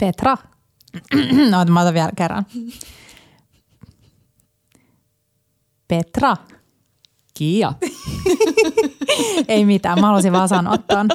[0.00, 0.36] Petra.
[1.50, 2.46] no, mä otan vielä kerran.
[5.88, 6.36] Petra.
[7.34, 7.72] Kia.
[9.48, 11.08] Ei mitään, mä halusin vaan sanoa ton.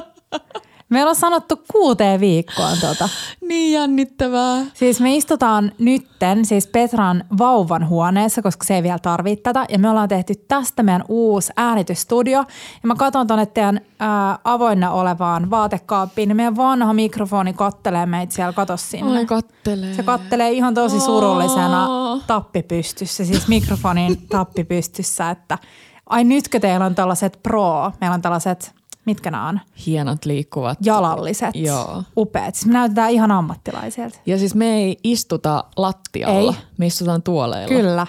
[0.90, 3.08] Me ollaan sanottu kuuteen viikkoon tota.
[3.40, 4.64] niin jännittävää.
[4.74, 9.64] Siis me istutaan nytten siis Petran vauvan huoneessa, koska se ei vielä tarvitse tätä.
[9.68, 12.38] Ja me ollaan tehty tästä meidän uusi äänitysstudio.
[12.82, 16.28] Ja mä katson tuonne teidän ää, avoinna olevaan vaatekaappiin.
[16.28, 19.18] Niin meidän vanha mikrofoni kattelee meitä siellä, kato sinne.
[19.18, 19.94] Ai kattelee.
[19.94, 21.88] Se kattelee ihan tosi surullisena
[22.26, 25.58] tappipystyssä, siis mikrofonin tappipystyssä, että
[26.06, 29.60] ai nytkö teillä on tällaiset pro, meillä on tällaiset, mitkä nämä on?
[29.86, 30.78] Hienot liikkuvat.
[30.82, 32.02] Jalalliset, Joo.
[32.16, 32.54] upeat.
[32.54, 34.18] Siis me näytetään ihan ammattilaisilta.
[34.26, 36.64] Ja siis me ei istuta lattialla, Ei.
[36.78, 37.68] me istutaan tuoleilla.
[37.68, 38.06] Kyllä.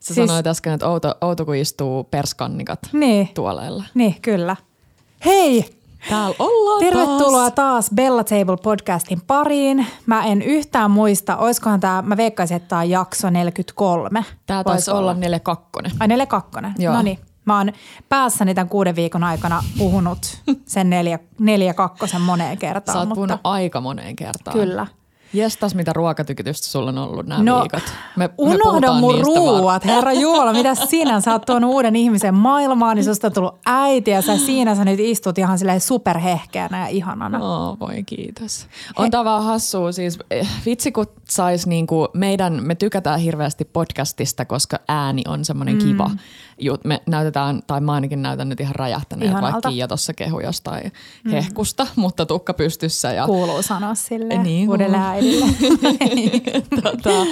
[0.00, 3.84] Sä Siis- sanoit äsken, että outo, outo kun istuu perskannikat Niin, tuoleilla.
[3.94, 4.56] niin kyllä.
[5.24, 5.70] Hei!
[6.08, 7.54] Täällä ollaan Tervetuloa taas.
[7.54, 9.86] taas Bella Table podcastin pariin.
[10.06, 14.24] Mä en yhtään muista, oiskohan tämä, mä veikkaisin, että tämä on jakso 43.
[14.46, 15.96] Tää taisi olla 42.
[16.00, 16.50] Ai 42.
[16.78, 16.94] Joo.
[16.94, 17.18] No niin.
[17.44, 17.72] Mä oon
[18.08, 22.94] päässäni tämän kuuden viikon aikana puhunut sen neljä, neljä kakkosen moneen kertaan.
[22.94, 24.58] Sä oot mutta aika moneen kertaan.
[24.58, 24.86] Kyllä.
[25.34, 27.82] Jestas, mitä ruokatykitystä sulla on ollut nämä No, viikot.
[28.16, 29.60] Me, me unohda puhutaan mun niistä vaan.
[29.60, 31.20] ruuat, herra Jumala, mitä sinä?
[31.20, 34.84] Sä oot tuonut uuden ihmisen maailmaan, niin susta on tullut äiti ja sä siinä sä
[34.84, 37.38] nyt istut ihan silleen superhehkeänä ja ihanana.
[37.38, 38.66] Oh, voi kiitos.
[38.96, 39.92] On tää vaan hassua.
[39.92, 45.74] Siis, eh, vitsi kun sais niinku, meidän, me tykätään hirveästi podcastista, koska ääni on semmoinen
[45.74, 45.80] mm.
[45.80, 46.10] kiva.
[46.58, 49.52] Jut, me näytetään, tai mä ainakin näytän nyt ihan räjähtäneen, Ihanalta.
[49.52, 50.92] vaikka Kiia tuossa kehu jostain
[51.24, 51.30] mm.
[51.30, 53.12] hehkusta, mutta tukka pystyssä.
[53.12, 55.46] Ja, Kuuluu sanoa silleen Niin uudelle äidille.
[56.82, 57.26] tota,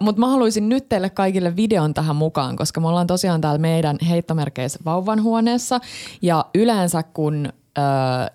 [0.00, 3.98] Mutta mä haluaisin nyt teille kaikille videon tähän mukaan, koska me ollaan tosiaan täällä meidän
[4.08, 5.80] heittomerkeissä vauvan huoneessa.
[6.22, 7.82] Ja yleensä kun ö,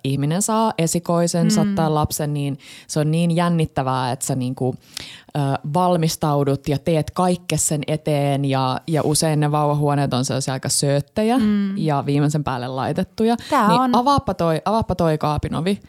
[0.04, 1.76] ihminen saa esikoisensa mm.
[1.76, 4.76] tai lapsen, niin se on niin jännittävää, että sä niinku,
[5.36, 5.40] ö,
[5.74, 8.46] valmistaudut ja teet kaikkea sen eteen.
[8.46, 11.78] Ja, ja usein ne vauvahuoneet on sellaisia aika sööttejä mm.
[11.78, 13.38] ja viimeisen päälle laitettuja.
[13.50, 13.96] Tää niin on.
[13.96, 15.80] avaappa toi, avaappa toi kaapin ovi.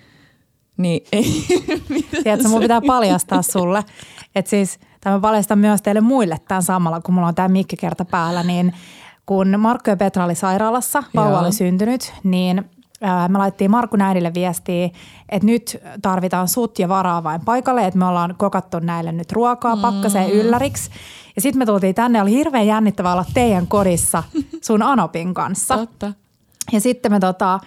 [0.76, 1.44] Niin ei,
[2.22, 3.84] Tiedätkö, mun pitää paljastaa sulle,
[4.34, 8.04] että siis, tai mä paljastan myös teille muille tämän samalla, kun mulla on tämä mikkikerta
[8.04, 8.72] päällä, niin
[9.26, 12.70] kun Markku ja Petra oli sairaalassa, vauva oli syntynyt, niin
[13.28, 14.90] me laittiin Markun äidille viestiä,
[15.28, 19.76] että nyt tarvitaan sut ja varaa vain paikalle, että me ollaan kokattu näille nyt ruokaa
[19.76, 20.90] pakkaseen ylläriksi.
[21.36, 24.22] Ja sitten me tultiin tänne, oli hirveän jännittävää olla teidän kodissa
[24.62, 25.76] sun Anopin kanssa.
[25.78, 26.12] Totta.
[26.72, 27.60] Ja sitten me tota,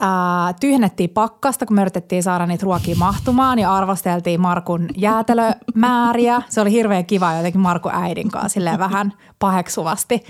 [0.00, 6.42] ää, tyhjennettiin pakkasta, kun me yritettiin saada niitä ruokia mahtumaan ja arvosteltiin Markun jäätelömääriä.
[6.48, 10.24] Se oli hirveän kiva jotenkin Markun äidin kanssa silleen vähän paheksuvasti.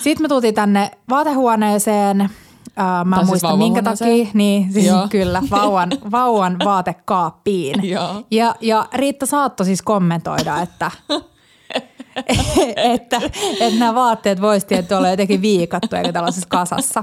[0.00, 2.30] Sitten me tultiin tänne vaatehuoneeseen.
[2.78, 4.18] Ää, mä Tai siis muista minkä vauvahuoneeseen?
[4.18, 4.30] takia.
[4.34, 5.08] Niin, siis Joo.
[5.10, 7.88] kyllä, vauvan, vauvan vaatekaappiin.
[7.90, 8.22] Joo.
[8.30, 10.90] Ja, ja Riitta saattoi siis kommentoida, että
[12.94, 13.20] että,
[13.60, 17.00] että nämä vaatteet voisi tietty olla jotenkin viikattu eikä tällaisessa kasassa.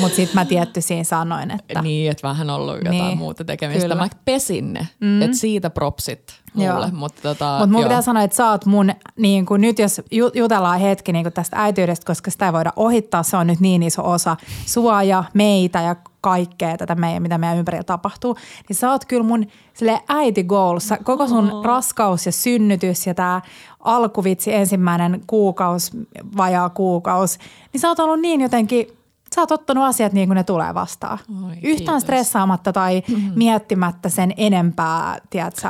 [0.00, 3.82] Mutta sitten mä tietty siinä sanoin, että Niin, että vähän ollut jotain Niin, muuta tekemistä.
[3.82, 3.94] kyllä.
[3.94, 5.22] Mä pesin ne, mm.
[5.22, 6.90] että siitä propsit mulle.
[6.92, 7.88] Mutta tota, Mutta mun joo.
[7.88, 11.32] pitää sanoa, että sä oot mun, niin kun nyt jos ju- jutellaan hetki niin kun
[11.32, 14.36] tästä äityydestä, koska sitä ei voida ohittaa, se on nyt niin iso osa
[14.66, 18.36] sua ja meitä ja kaikkea tätä meidän, mitä meidän ympärillä tapahtuu,
[18.68, 20.88] niin sä oot kyllä mun sille äiti goals.
[21.04, 21.64] Koko sun oh.
[21.64, 23.40] raskaus ja synnytys ja tämä
[23.80, 25.90] alkuvitsi ensimmäinen kuukaus,
[26.36, 27.38] vajaa kuukaus,
[27.72, 28.86] niin sä oot ollut niin jotenkin,
[29.34, 31.18] sä oot ottanut asiat niin kuin ne tulee vastaan.
[31.46, 32.02] Oi, Yhtään kiitos.
[32.02, 33.02] stressaamatta tai
[33.34, 35.68] miettimättä sen enempää, tiedätkö,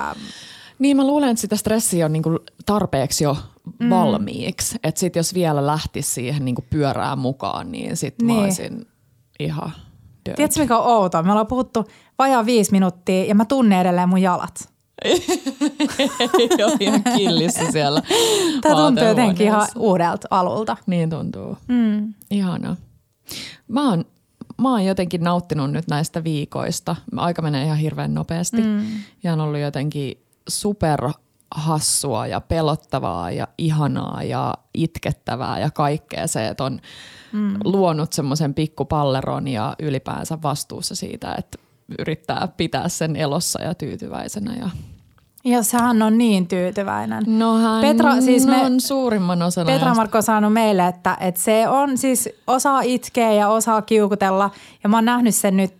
[0.79, 3.37] Niin mä luulen, että sitä stressiä on niinku tarpeeksi jo
[3.81, 3.91] mm.
[3.91, 4.79] valmiiksi.
[4.85, 8.27] Että sit jos vielä lähtisi siihen niinku pyörään mukaan, niin sit niin.
[8.27, 8.45] mä Niin.
[8.45, 8.87] olisin
[9.41, 9.73] ihan
[10.29, 10.35] död.
[10.37, 11.23] Tiedätkö mikä on outoa?
[11.23, 11.85] Me ollaan puhuttu
[12.19, 14.69] vajaa viisi minuuttia ja mä tunnen edelleen mun jalat.
[15.05, 18.03] Ei ole ihan killissä siellä
[18.61, 20.77] Tämä tuntuu jotenkin ihan uudelta alulta.
[20.87, 21.57] Niin tuntuu.
[21.69, 22.15] Mm.
[22.31, 22.77] Ihana.
[23.69, 24.05] Mä oon,
[24.61, 26.97] mä oon jotenkin nauttinut nyt näistä viikoista.
[27.17, 28.63] Aika menee ihan hirveän nopeasti.
[28.63, 28.87] Mm.
[29.23, 31.11] Ja on ollut jotenkin super
[31.55, 36.81] hassua ja pelottavaa ja ihanaa ja itkettävää ja kaikkea se, että on
[37.33, 37.55] mm.
[37.65, 41.59] luonut semmoisen pikkupalleron ja ylipäänsä vastuussa siitä, että
[41.99, 44.57] yrittää pitää sen elossa ja tyytyväisenä.
[44.57, 44.71] Ja
[45.45, 47.23] Ja sehän on niin tyytyväinen.
[47.27, 49.95] no hän Petra, siis me- on suurimman osan Petra.
[49.95, 54.51] Markko on sanonut meille, että, että se on siis osaa itkeä ja osaa kiukutella.
[54.83, 55.75] Ja mä oon nähnyt sen nyt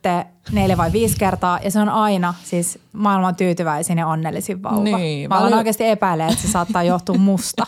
[0.53, 4.83] neljä vai viisi kertaa ja se on aina siis maailman tyytyväisin ja onnellisin vauva.
[4.83, 7.67] Niin, mä alan oikeasti epäilee, että se saattaa johtua musta.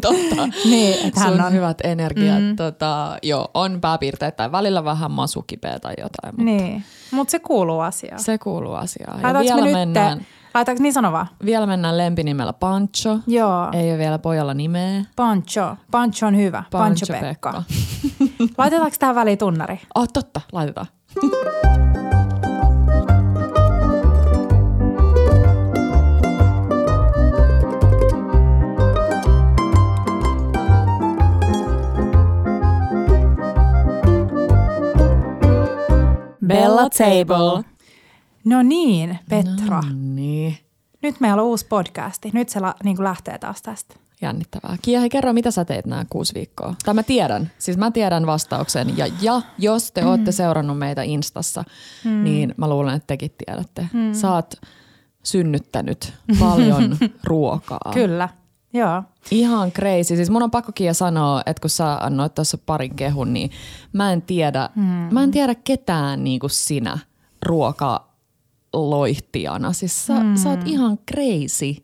[0.00, 0.46] Totta.
[0.70, 1.52] niin, että hän Sun on.
[1.52, 2.40] hyvät energiat.
[2.42, 2.56] Mm.
[2.56, 7.80] Tota, joo, on pääpiirteet tai välillä vähän masukipeä tai jotain, mutta Niin, mutta se kuuluu
[7.80, 8.20] asiaan.
[8.20, 9.20] se kuuluu asiaan.
[9.20, 11.26] Ja Laitaanko vielä me mennään, nyt, laitaanko niin sano vaan?
[11.44, 13.18] vielä mennään lempinimellä Pancho.
[13.26, 15.04] Joo, Ei ole vielä pojalla nimeä.
[15.16, 15.76] Pancho.
[15.90, 16.62] Pancho on hyvä.
[16.70, 17.52] Pancho, Pancho Pekka.
[17.52, 17.62] Pekka.
[18.58, 19.80] Laitetaanko tähän väliin tunnari?
[19.94, 20.86] Oh, totta, laitetaan.
[36.46, 37.64] Bella Table.
[38.44, 39.80] No niin, Petra.
[39.80, 40.71] No niin.
[41.02, 42.30] Nyt meillä on uusi podcasti.
[42.32, 43.94] Nyt se la, niin kuin lähtee taas tästä.
[44.22, 44.76] Jännittävää.
[44.86, 46.74] Hei, kerro, mitä sä teet nämä kuusi viikkoa?
[46.84, 48.96] Tai mä tiedän, siis mä tiedän vastauksen.
[48.96, 51.64] Ja, ja jos te ootte seurannut meitä Instassa,
[52.22, 53.86] niin mä luulen, että tekin tiedätte.
[54.12, 54.54] Sä oot
[55.22, 57.90] synnyttänyt paljon ruokaa.
[57.94, 58.28] Kyllä,
[58.72, 59.02] joo.
[59.30, 60.16] Ihan crazy.
[60.16, 63.50] Siis mun on pakko Kia sanoa, että kun sä annoit tuossa parin kehun, niin
[63.92, 64.84] mä en tiedä, hmm.
[64.84, 66.98] mä en tiedä ketään niin kuin sinä
[68.72, 69.72] ruokaloihtijana.
[69.72, 70.36] Siis sä, hmm.
[70.36, 71.76] sä oot ihan crazy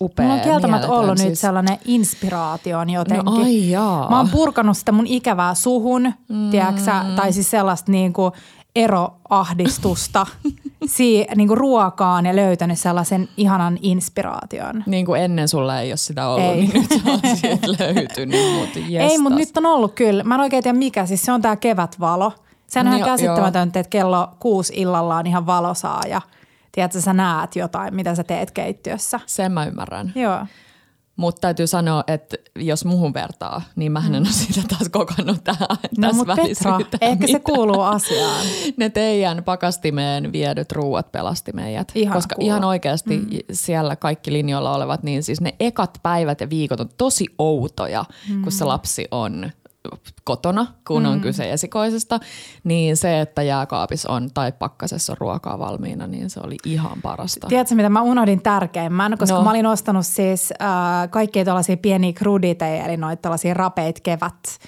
[0.00, 3.24] upea, Mulla on kieltämättä ollut siis, nyt sellainen inspiraation jotenkin.
[3.24, 4.10] No ai jaa.
[4.10, 6.50] Mä oon purkanut sitä mun ikävää suhun, mm.
[6.50, 6.82] tiedätkö,
[7.16, 8.32] tai siis sellaista niinku
[8.76, 10.26] eroahdistusta
[10.86, 14.84] si, niinku ruokaan ja löytänyt sellaisen ihanan inspiraation.
[14.86, 16.56] Niin kuin ennen sulla ei ole sitä ollut, Ei.
[16.56, 18.60] niin nyt se on siitä löytynyt.
[18.60, 20.24] Mutta Ei, mutta nyt on ollut kyllä.
[20.24, 21.06] Mä en oikein tiedä mikä.
[21.06, 22.32] Siis se on tää kevätvalo.
[22.66, 26.20] Sehän on Niin ihan käsittämätöntä, että kello kuusi illalla on ihan valosaa ja
[26.74, 29.20] tiedätkö, sä näet jotain, mitä sä teet keittiössä.
[29.26, 30.12] Sen mä ymmärrän.
[30.14, 30.46] Joo.
[31.16, 35.68] Mutta täytyy sanoa, että jos muhun vertaa, niin mä en ole sitä taas kokannut tähän
[35.98, 38.46] No tässä mutta Petra, ehkä se kuuluu asiaan.
[38.76, 41.92] Ne teidän pakastimeen viedyt ruuat pelasti meidät.
[41.94, 42.48] Ihan Koska kuulla.
[42.48, 43.26] ihan oikeasti mm.
[43.52, 48.42] siellä kaikki linjoilla olevat, niin siis ne ekat päivät ja viikot on tosi outoja, mm.
[48.42, 49.50] kun se lapsi on
[50.24, 51.08] kotona, kun mm.
[51.08, 52.20] on kyse esikoisesta,
[52.64, 57.46] niin se, että jääkaapissa on tai pakkasessa on ruokaa valmiina, niin se oli ihan parasta.
[57.46, 59.18] Tiedätkö, mitä mä unohdin tärkeimmän?
[59.18, 59.42] Koska No.
[59.42, 64.58] mä olin ostanut siis äh, kaikkia tällaisia pieniä kruditeja, eli noita tällaisia rapeit kevät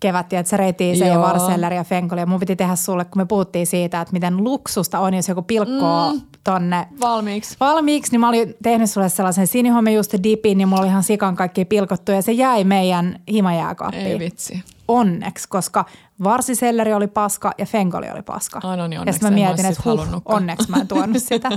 [0.00, 2.20] kevät, että se reitii se ja varselleri ja fenkoli.
[2.20, 5.42] Ja mun piti tehdä sulle, kun me puhuttiin siitä, että miten luksusta on, jos joku
[5.42, 6.20] pilkkoo mm.
[6.44, 7.56] Tonne Valmiiksi.
[7.60, 11.64] valmiiksi, niin mä olin tehnyt sulle sellaisen sinihomejuusto dipin, niin mulla oli ihan sikan kaikki
[11.64, 14.06] pilkottu ja se jäi meidän himajääkaappiin.
[14.06, 14.62] Ei vitsi.
[14.88, 15.84] Onneksi, koska
[16.24, 18.60] varsiselleri oli paska ja fenkoli oli paska.
[18.62, 21.50] Ai no niin, ja onneksi sitten mä mietin, että huh, onneksi mä en tuonut sitä.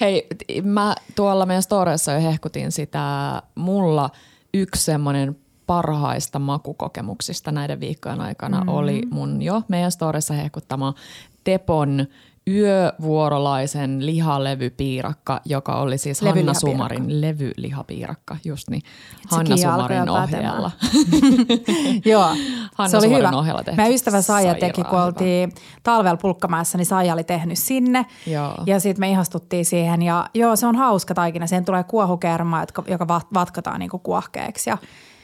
[0.00, 0.26] Hei,
[0.62, 4.10] mä tuolla meidän storeissa jo hehkutin sitä mulla
[4.54, 5.36] yksi semmoinen
[5.66, 8.68] parhaista makukokemuksista näiden viikkojen aikana mm.
[8.68, 10.94] oli mun jo meidän storessa hehkuttama
[11.46, 12.06] Depon
[12.50, 16.54] yövuorolaisen lihalevypiirakka, joka oli siis Hanna.
[16.54, 18.82] Sumarin levylihapiirakka, just niin,
[19.30, 20.70] Hanna Sumarin ohjeella.
[22.04, 22.28] Joo,
[22.74, 23.38] Hanna se oli Suoren hyvä.
[23.38, 23.76] ohjeella tehty.
[23.76, 25.52] Meidän ystävä Saija teki, kun oltiin
[25.82, 28.06] talvella Pulkkamäessä, niin Saija oli tehnyt sinne.
[28.26, 28.54] Joo.
[28.66, 30.02] Ja sitten me ihastuttiin siihen.
[30.02, 31.46] Ja joo, se on hauska taikina.
[31.46, 34.78] Siihen tulee kuohukerma, joka vat- vatkataan niinku kuohkeeksi ja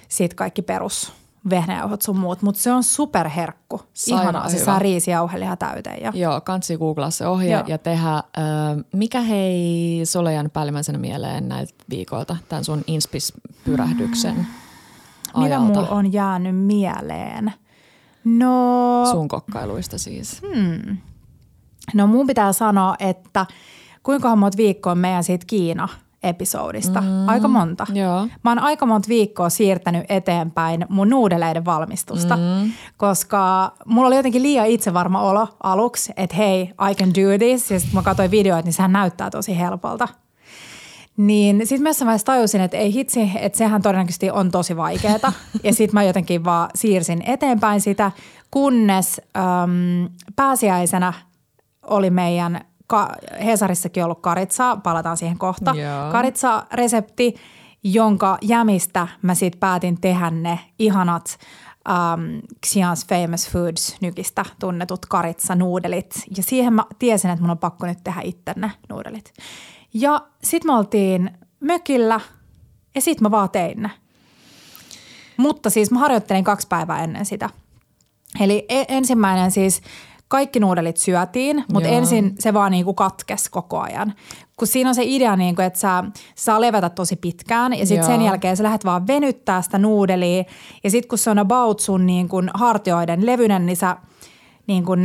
[0.09, 1.13] sitten kaikki perus
[1.51, 2.43] vehnäjauhot sun muut.
[2.43, 3.81] Mutta se on superherkku.
[3.95, 4.49] Sairaan Ihanaa.
[4.49, 6.03] Se saa riisijauhelihaa täyteen.
[6.03, 7.65] Ja Joo, kansi googlaa se ohje Joo.
[7.67, 8.23] ja tehdä, äh,
[8.93, 14.47] mikä hei sulle jäänyt päällimmäisenä mieleen näiltä viikoilta, tämän sun inspis-pyrähdyksen
[15.37, 15.81] mitä ajalta?
[15.81, 17.53] mulla on jäänyt mieleen?
[18.25, 20.43] No, Sun kokkailuista siis.
[20.43, 20.97] Hmm.
[21.95, 23.47] No mun pitää sanoa, että
[24.03, 25.47] kuinka monta viikkoa meidän siitä
[26.21, 27.01] Kiina-episodista?
[27.01, 27.29] Mm.
[27.29, 27.87] Aika monta.
[27.93, 28.29] Joo.
[28.45, 32.73] Mä oon aika monta viikkoa siirtänyt eteenpäin mun nuudeleiden valmistusta, mm.
[32.97, 37.71] koska mulla oli jotenkin liian itsevarma olo aluksi, että hei, I can do this.
[37.71, 40.09] Ja sitten mä katsoin videoita, niin sehän näyttää tosi helpolta.
[41.17, 45.33] Niin sitten mä jossain vaiheessa tajusin, että ei hitsi, että sehän todennäköisesti on tosi vaikeaa.
[45.65, 48.13] ja sitten mä jotenkin vaan siirsin eteenpäin sitä,
[48.51, 51.13] kunnes äm, pääsiäisenä
[51.87, 55.75] oli meidän ka- Hesarissakin ollut karitsa, palataan siihen kohta.
[56.13, 57.35] Karitsa-resepti,
[57.85, 61.39] jonka jämistä mä sitten päätin tehdä ne ihanat
[61.89, 66.15] um, Xian's Famous Foods nykistä tunnetut karitsa-nuudelit.
[66.37, 69.33] Ja siihen mä tiesin, että mun on pakko nyt tehdä itse ne nuudelit.
[69.95, 71.31] Ja sitten me oltiin
[71.61, 72.21] mökillä
[72.95, 73.91] ja sitten mä vaan tein ne.
[75.37, 77.51] Mutta siis mä harjoittelin kaksi päivää ennen sitä.
[78.41, 79.83] Eli e- ensimmäinen siis
[80.31, 81.99] kaikki nuudelit syötiin, mutta Joo.
[81.99, 84.15] ensin se vaan niinku katkes koko ajan.
[84.57, 88.23] Kun siinä on se idea, niinku, että sä saa levätä tosi pitkään ja sitten sen
[88.23, 90.45] jälkeen sä lähdet vaan venyttää sitä nuudelia.
[90.85, 93.97] Ja sitten kun se on about sun niinku hartioiden levyinen, niin sä
[94.67, 95.05] niin kun,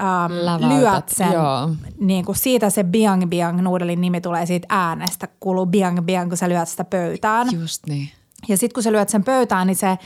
[0.00, 1.70] ähm, lyöt sen, joo.
[2.00, 6.36] niin kuin siitä se biang biang nuudelin nimi tulee siitä äänestä, kuuluu biang biang, kun
[6.36, 7.48] sä lyöt sitä pöytään.
[7.60, 8.08] Just niin.
[8.48, 9.98] Ja sitten kun sä lyöt sen pöytään, niin se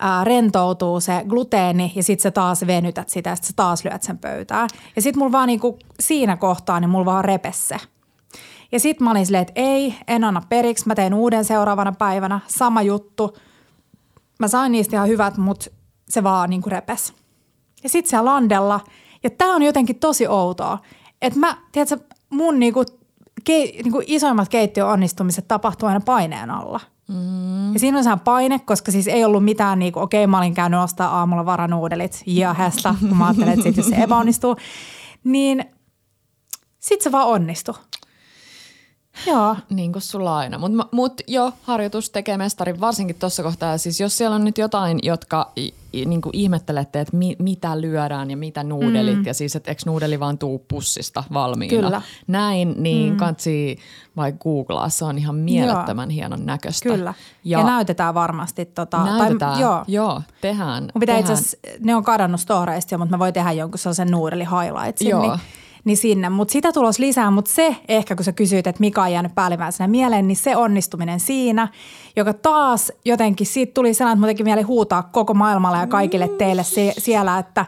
[0.00, 4.02] ää, rentoutuu se gluteeni ja sitten sä taas venytät sitä ja sitten sä taas lyöt
[4.02, 4.68] sen pöytään.
[4.96, 7.76] Ja sitten mulla vaan niinku siinä kohtaa, niin mulla vaan repes se.
[8.72, 12.40] Ja sitten mä olin silleen, että ei, en anna periksi, mä teen uuden seuraavana päivänä,
[12.46, 13.36] sama juttu.
[14.38, 15.70] Mä sain niistä ihan hyvät, mutta
[16.08, 17.14] se vaan niinku repes.
[17.82, 18.80] Ja sitten siellä landella,
[19.22, 20.78] ja tää on jotenkin tosi outoa,
[21.22, 21.98] että mä, tiedätkö,
[22.30, 22.84] mun niinku,
[23.44, 26.80] kei, niinku isoimmat keittiöonnistumiset tapahtuu aina paineen alla.
[27.10, 27.72] Mm.
[27.72, 30.80] Ja siinä on sehän paine, koska siis ei ollut mitään niinku, okei mä olin käynyt
[30.80, 34.56] ostaa aamulla varanuudelit ja hästä, kun mä ajattelin, että sit jos se epäonnistuu,
[35.24, 35.64] niin
[36.78, 37.74] sit se vaan onnistui.
[39.26, 39.56] Joo.
[39.70, 40.58] Niin kuin sulla aina.
[40.58, 43.78] Mutta mut, joo, harjoitus tekee mestarin varsinkin tuossa kohtaa.
[43.78, 47.80] Siis jos siellä on nyt jotain, jotka i, i, niin kuin ihmettelette, että mi, mitä
[47.80, 49.18] lyödään ja mitä nuudelit.
[49.18, 49.26] Mm.
[49.26, 51.82] Ja siis, että eikö nuudeli vaan tuu pussista valmiina.
[51.82, 52.02] Kyllä.
[52.26, 53.16] Näin, niin mm.
[53.16, 53.78] kansi
[54.16, 54.88] vai googlaa.
[54.88, 56.14] Se on ihan mielettömän joo.
[56.14, 56.88] hienon näköistä.
[56.88, 57.14] Kyllä.
[57.44, 58.64] Ja, ja näytetään varmasti.
[58.64, 59.52] Tota, näytetään.
[59.52, 59.84] Tai, joo.
[59.88, 60.82] joo, tehdään.
[60.82, 61.38] Mun pitää tehdään.
[61.38, 65.08] itse ne on kadonnut storeista jo, mutta mä voin tehdä jonkun sellaisen nuudeli highlightsin.
[65.08, 65.22] Joo.
[65.22, 65.40] Niin,
[65.84, 66.28] niin sinne.
[66.28, 69.88] Mutta sitä tulos lisää, mutta se ehkä kun sä kysyit, että mikä on jäänyt päällimmäisenä
[69.88, 71.68] mieleen, niin se onnistuminen siinä,
[72.16, 76.64] joka taas jotenkin, siitä tuli sellainen, että muutenkin mieli huutaa koko maailmalle ja kaikille teille
[76.64, 77.66] se, siellä, että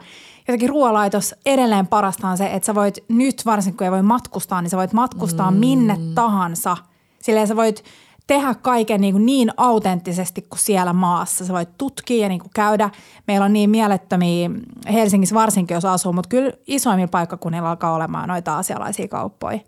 [0.48, 4.62] jotenkin ruoalaitos edelleen parasta on se, että sä voit nyt varsinkin kun ei voi matkustaa,
[4.62, 5.56] niin sä voit matkustaa mm.
[5.56, 6.76] minne tahansa.
[7.22, 7.84] Silleen sä voit
[8.34, 11.44] tehdä kaiken niin, kuin niin autenttisesti kuin siellä maassa.
[11.46, 12.90] Sä voit tutkia ja niin kuin käydä.
[13.26, 14.50] Meillä on niin mielettömiä,
[14.92, 19.58] Helsingissä varsinkin jos asuu, mutta kyllä isoimmilla paikkakunnilla alkaa olemaan noita asialaisia kauppoja.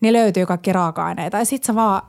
[0.00, 2.02] Niin löytyy kaikki raaka-aineita ja sit sä vaan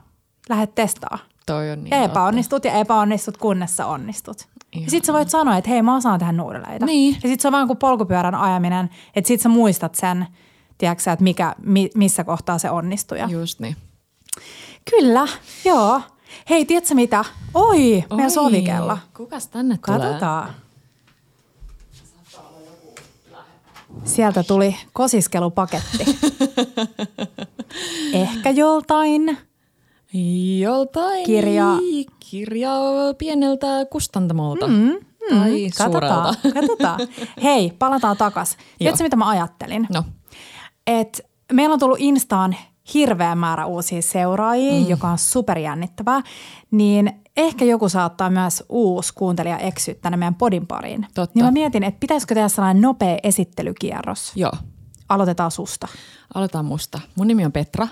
[0.50, 1.18] lähdet testaa.
[1.46, 2.12] Toi on niin Ja totta.
[2.12, 4.38] epäonnistut ja epäonnistut, kunnes sä onnistut.
[4.40, 4.90] Ja Ihana.
[4.90, 6.86] sit sä voit sanoa, että hei mä osaan tehdä nuudeleita.
[6.86, 7.18] Niin.
[7.24, 10.28] Ja sit se on vaan kuin polkupyörän ajaminen, että sit sä muistat sen,
[10.78, 13.20] tiedätkö että mikä, mi, missä kohtaa se onnistui.
[13.20, 13.76] Ja Just niin.
[14.92, 15.28] Kyllä,
[15.66, 16.02] joo.
[16.50, 17.26] Hei, tiedätkö mitä?
[17.54, 18.98] Oi, meidän sovikella.
[19.18, 20.00] Kukas tänne tulee?
[20.00, 20.54] Katsotaan.
[24.04, 26.04] Sieltä tuli kosiskelupaketti.
[28.14, 29.38] Ehkä joltain.
[30.60, 31.66] Joltain Kirja.
[32.30, 32.72] kirja
[33.18, 34.68] pieneltä kustantamolta.
[34.68, 34.96] Mm, mm,
[35.30, 37.00] tai Katsotaan, katsotaan.
[37.44, 38.58] Hei, palataan takas.
[38.78, 39.88] Tiedätkö, mitä mä ajattelin?
[39.94, 40.04] No,
[40.88, 41.22] Et
[41.54, 42.56] meillä on tullut Instaan
[42.94, 44.90] hirveä määrä uusia seuraajia, mm.
[44.90, 46.22] joka on superjännittävää,
[46.72, 51.08] niin ehkä joku saattaa myös uusi kuuntelija eksyä tänne meidän podin pariin.
[51.14, 51.32] Totta.
[51.36, 54.32] Niin mä mietin, että pitäisikö tehdä sellainen nopea esittelykierros.
[54.36, 54.52] joo.
[55.10, 55.88] Aloitetaan susta.
[56.34, 57.00] Aloitetaan musta.
[57.16, 57.88] Mun nimi on Petra.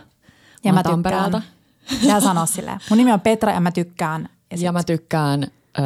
[0.63, 1.41] Ja mä, mä Tampereelta.
[1.41, 2.01] tykkään.
[2.01, 2.79] Pitää sanoa silleen.
[2.89, 4.29] Mun nimi on Petra ja mä tykkään.
[4.51, 5.85] Ja Ja mä tykkään öö,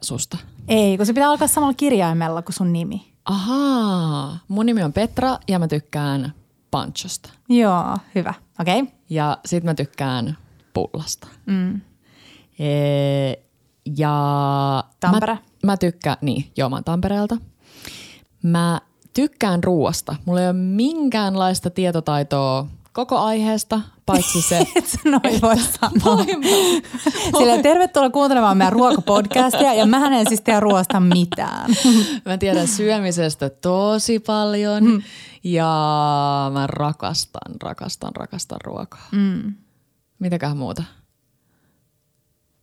[0.00, 0.38] susta.
[0.68, 3.12] Ei, kun se pitää alkaa samalla kirjaimella kuin sun nimi.
[3.24, 4.38] Ahaa.
[4.48, 6.32] Mun nimi on Petra ja mä tykkään
[6.70, 7.30] panchosta.
[7.48, 8.34] Joo, hyvä.
[8.60, 8.82] Okei.
[8.82, 8.94] Okay.
[9.10, 10.36] Ja sit mä tykkään
[10.74, 11.26] pullasta.
[11.46, 11.80] Mm.
[12.58, 13.34] E-
[13.96, 15.34] ja Tampere.
[15.34, 17.36] Mä, mä tykkään, niin, joo mä oon Tampereelta.
[18.42, 18.80] Mä
[19.14, 20.16] tykkään ruoasta.
[20.24, 26.16] Mulla ei ole minkäänlaista tietotaitoa koko aiheesta, paitsi se, Et sä noin voi sanoa.
[26.16, 31.70] Mä- Silleen, tervetuloa kuuntelemaan meidän ruokapodcastia ja mähän en siis tiedä ruoasta mitään.
[32.24, 35.02] Mä tiedän syömisestä tosi paljon mm.
[35.44, 39.08] Ja mä rakastan, rakastan, rakastan ruokaa.
[39.12, 39.54] Mm.
[40.18, 40.82] Mitäköhän muuta?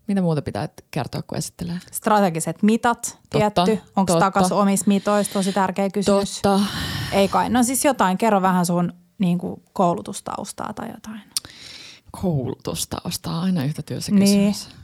[0.07, 1.79] Mitä muuta pitää kertoa, kun esittelee?
[1.91, 3.83] Strategiset mitat, Totta, tietty.
[3.95, 5.33] Onko takas omissa mitoissa?
[5.33, 6.41] Tosi tärkeä kysymys.
[6.41, 6.65] Totta.
[7.11, 7.49] Ei kai.
[7.49, 8.17] No siis jotain.
[8.17, 11.21] Kerro vähän sun niin kuin koulutustaustaa tai jotain.
[12.21, 14.51] Koulutustausta on aina yhtä työssä Niin.
[14.51, 14.75] kysymys.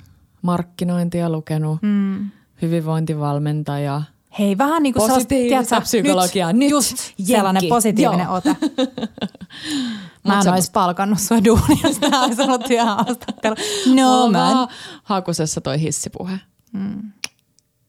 [0.42, 2.30] Markkinointia lukenut, mm.
[2.62, 4.02] hyvinvointivalmentaja.
[4.40, 6.54] Hei, vähän niin kuin sellaista, Positiivista tiedätkö, psykologiaa.
[6.54, 7.24] Nyt just jenkki.
[7.26, 8.36] sellainen positiivinen Joo.
[8.36, 8.56] ote.
[10.28, 13.56] Mä en olisi palkannut sua duunia, jos tää olisi ollut työhaastattelu.
[13.96, 14.68] No man.
[15.04, 16.40] hakusessa toi hissipuhe.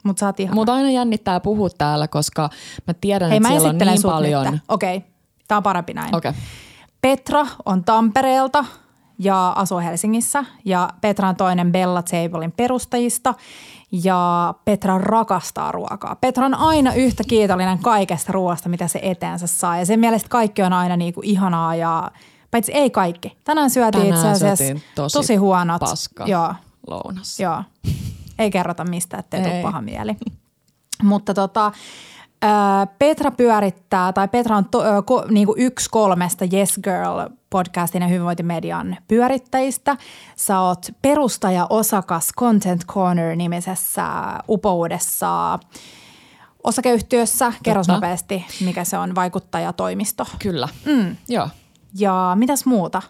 [0.04, 0.54] Mut sä oot ihana.
[0.54, 2.50] Mutta aina jännittää puhua täällä, koska
[2.86, 4.52] mä tiedän, että siellä on niin paljon.
[4.52, 4.62] nyt.
[4.68, 5.04] Okei,
[5.48, 6.16] tää on parempi näin.
[6.16, 6.28] Okei.
[6.28, 6.42] Okay.
[7.00, 8.64] Petra on Tampereelta
[9.18, 10.44] ja asuu Helsingissä.
[10.64, 13.34] Ja Petra on toinen Bella Tablein perustajista.
[13.92, 16.16] Ja Petra rakastaa ruokaa.
[16.16, 19.78] Petra on aina yhtä kiitollinen kaikesta ruoasta, mitä se eteensä saa.
[19.78, 22.10] Ja sen mielestä kaikki on aina niinku ihanaa ja
[22.50, 23.36] paitsi ei kaikki.
[23.44, 24.64] Tänään syötiin Tänään itse asiassa
[24.94, 25.80] tosi tosi huonot.
[25.80, 26.26] paska.
[26.26, 26.54] Joo,
[26.86, 27.40] Lounas.
[27.40, 27.62] Joo.
[28.38, 30.16] Ei kerrota mistä, ettei tule paha mieli.
[31.02, 31.72] Mutta tota,
[32.98, 38.08] Petra pyörittää, tai Petra on to, ää, ko, niinku yksi kolmesta Yes Girl podcastin ja
[38.08, 39.96] hyvinvointimedian pyörittäjistä.
[40.36, 44.06] Sä oot perustaja osakas Content Corner nimisessä
[44.48, 45.58] upoudessa
[46.64, 47.52] osakeyhtiössä.
[47.86, 47.92] Totta.
[47.92, 50.26] nopeasti, mikä se on vaikuttajatoimisto.
[50.38, 50.68] Kyllä.
[50.84, 51.16] Mm.
[51.28, 51.48] Joo.
[51.98, 53.02] Ja mitäs muuta?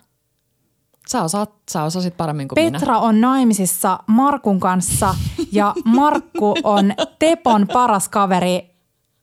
[1.08, 2.78] Sä, osaat, sä osasit paremmin kuin minä.
[2.78, 5.14] Petra on naimisissa Markun kanssa
[5.52, 8.77] ja Markku on Tepon paras kaveri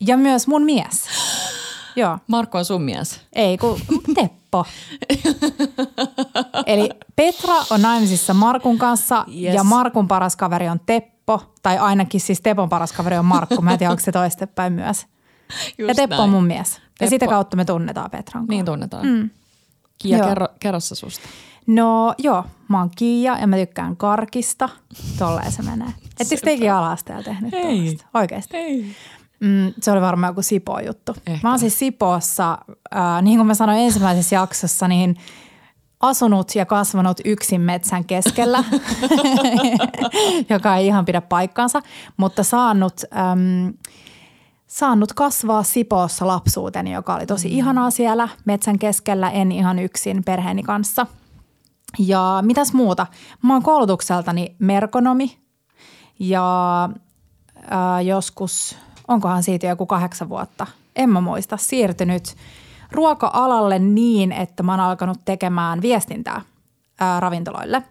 [0.07, 1.05] ja myös mun mies.
[1.95, 2.17] Joo.
[2.27, 3.21] Markku on sun mies.
[3.33, 3.79] Ei, kun
[4.15, 4.65] Teppo.
[6.65, 9.55] Eli Petra on naimisissa Markun kanssa Yes.
[9.55, 11.53] ja Markun paras kaveri on Teppo.
[11.63, 13.61] Tai ainakin siis Tepon paras kaveri on Markku.
[13.61, 15.05] Mä en tiedä, onko se toistepäin myös.
[15.77, 16.23] Just ja Teppo näin.
[16.23, 16.73] on mun mies.
[16.75, 17.09] Ja Teppo.
[17.09, 18.49] sitä kautta me tunnetaan Petran kanssa.
[18.51, 19.05] Niin tunnetaan.
[19.07, 19.29] Mm.
[19.97, 20.27] Kiia, Joo.
[20.27, 21.29] kerro, kerro sä susta.
[21.67, 24.69] No joo, mä oon Kiia ja mä tykkään karkista.
[25.19, 25.87] Tolleen se menee.
[26.19, 27.97] Ettekö tekin ala-asteella tehnyt Ei.
[28.13, 28.57] Oikeasti.
[28.57, 28.95] Ei.
[29.39, 31.15] Mm, se oli varmaan joku Sipo-juttu.
[31.27, 31.39] Ehkä.
[31.43, 32.57] Mä oon siis Sipoossa,
[32.95, 35.15] äh, niin kuin mä sanoin ensimmäisessä jaksossa, niin
[35.99, 38.63] asunut ja kasvanut yksin metsän keskellä,
[40.49, 41.81] joka ei ihan pidä paikkaansa,
[42.17, 43.73] mutta saanut, äm,
[44.67, 50.63] saanut kasvaa Sipoossa lapsuuteni, joka oli tosi ihanaa siellä metsän keskellä, en ihan yksin perheeni
[50.63, 51.07] kanssa.
[51.99, 53.07] Ja mitäs muuta?
[53.41, 55.37] Mä oon koulutukseltani merkonomi
[56.19, 56.89] ja
[57.69, 62.35] ää, joskus, onkohan siitä joku kahdeksan vuotta, en mä muista, siirtynyt
[62.91, 66.41] ruoka-alalle niin, että mä oon alkanut tekemään viestintää
[66.99, 67.83] ää, ravintoloille.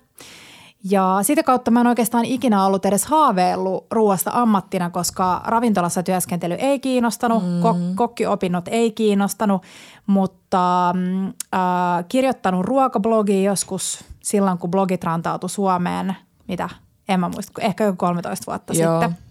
[0.91, 6.55] Ja sitä kautta mä en oikeastaan ikinä ollut edes haaveillut ruoasta ammattina, koska ravintolassa työskentely
[6.55, 7.63] ei kiinnostanut, mm.
[7.63, 9.63] kok- kokkiopinnot ei kiinnostanut,
[10.07, 16.17] mutta äh, kirjoittanut ruokablogia joskus silloin, kun blogit rantautui Suomeen,
[16.49, 16.69] mitä
[17.09, 19.01] en mä muista, ehkä joku 13 vuotta Joo.
[19.01, 19.24] sitten.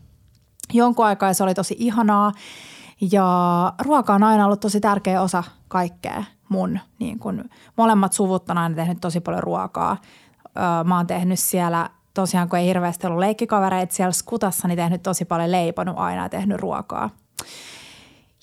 [0.74, 2.32] Jonkun aikaa se oli tosi ihanaa
[3.12, 6.80] ja ruoka on aina ollut tosi tärkeä osa kaikkea mun.
[7.00, 9.98] Niin kun molemmat suvut on aina tehnyt tosi paljon ruokaa.
[10.58, 15.04] Öö, Mä oon tehnyt siellä, tosiaan kun ei hirveästi ollut leikkikavereita siellä skutassa, niin tehnyt
[15.04, 17.10] tosi paljon leiponut aina ja tehnyt ruokaa.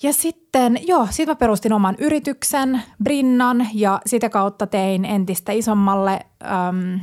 [0.03, 6.19] Ja sitten, joo, sitten mä perustin oman yrityksen, Brinnan, ja sitä kautta tein entistä isommalle
[6.43, 6.99] äm,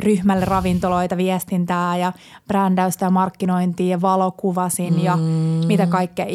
[0.00, 2.12] ryhmälle ravintoloita, viestintää ja
[2.48, 5.04] brändäystä ja markkinointia ja valokuvasin mm.
[5.04, 5.18] ja
[5.66, 6.26] mitä kaikkea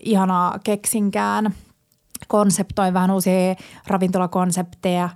[0.00, 1.54] ihanaa keksinkään.
[2.28, 3.54] Konseptoin vähän uusia
[3.86, 5.08] ravintolakonsepteja.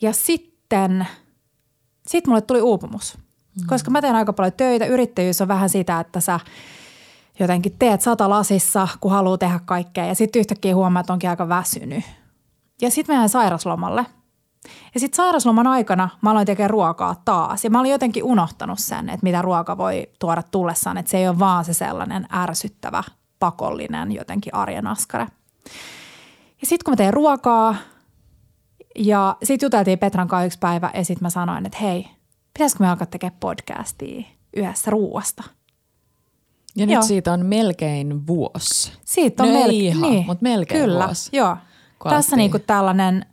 [0.00, 1.06] Ja sitten,
[2.06, 3.66] sitten mulle tuli uupumus, mm.
[3.66, 4.86] koska mä teen aika paljon töitä.
[4.86, 6.40] Yrittäjyys on vähän sitä, että sä
[7.40, 11.48] jotenkin teet sata lasissa, kun haluaa tehdä kaikkea ja sitten yhtäkkiä huomaa, että onkin aika
[11.48, 12.04] väsynyt.
[12.82, 14.06] Ja sitten mä jäin sairaslomalle.
[14.94, 17.64] Ja sitten sairasloman aikana mä aloin tekemään ruokaa taas.
[17.64, 20.98] Ja mä olin jotenkin unohtanut sen, että mitä ruoka voi tuoda tullessaan.
[20.98, 23.04] Että se ei ole vaan se sellainen ärsyttävä,
[23.38, 25.26] pakollinen jotenkin arjen askare.
[26.60, 27.74] Ja sitten kun mä tein ruokaa
[28.98, 32.08] ja sitten juteltiin Petran kanssa yksi päivä ja sitten mä sanoin, että hei,
[32.54, 34.22] pitäisikö me alkaa tekemään podcastia
[34.56, 35.42] yhdessä ruuasta?
[36.76, 37.02] Ja nyt Joo.
[37.02, 38.92] siitä on melkein vuosi.
[39.04, 41.56] Siitä on No ei melkein, ihan, niin, mut melkein Kyllä, vuosi, joo.
[41.98, 43.26] kun Tässä niinku tällainen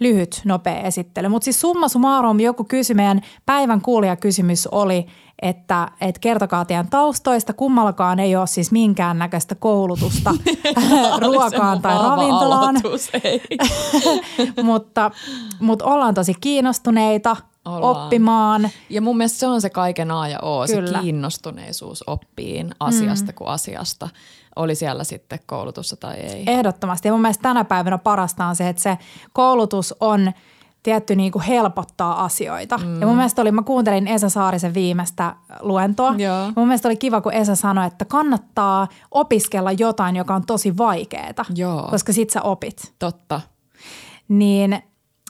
[0.00, 1.28] lyhyt, nopea esittely.
[1.28, 5.06] Mutta siis summa summarum joku kysyi, meidän päivän kuulijakysymys oli,
[5.42, 7.52] että, että kertokaa teidän taustoista.
[7.52, 10.34] Kummallakaan ei ole siis minkäännäköistä koulutusta
[11.22, 13.42] ruokaan tai ravintolaan, Aloitus, ei.
[14.62, 15.10] mutta,
[15.60, 18.04] mutta ollaan tosi kiinnostuneita Ollaan.
[18.04, 18.70] oppimaan.
[18.90, 20.98] Ja mun mielestä se on se kaiken A ja O, Kyllä.
[20.98, 23.34] se kiinnostuneisuus oppiin asiasta mm.
[23.34, 24.08] kuin asiasta.
[24.56, 26.44] Oli siellä sitten koulutussa tai ei.
[26.46, 27.08] Ehdottomasti.
[27.08, 28.98] Ja mun mielestä tänä päivänä parasta on se, että se
[29.32, 30.32] koulutus on
[30.82, 32.78] tietty niin kuin helpottaa asioita.
[32.78, 33.00] Mm.
[33.00, 36.14] Ja mun mielestä oli, mä kuuntelin Esa Saarisen viimeistä luentoa.
[36.18, 36.52] Joo.
[36.56, 41.44] Mun mielestä oli kiva, kun Esa sanoi, että kannattaa opiskella jotain, joka on tosi vaikeaa.
[41.54, 41.88] Joo.
[41.90, 42.94] Koska sit sä opit.
[42.98, 43.40] Totta.
[44.28, 44.82] Niin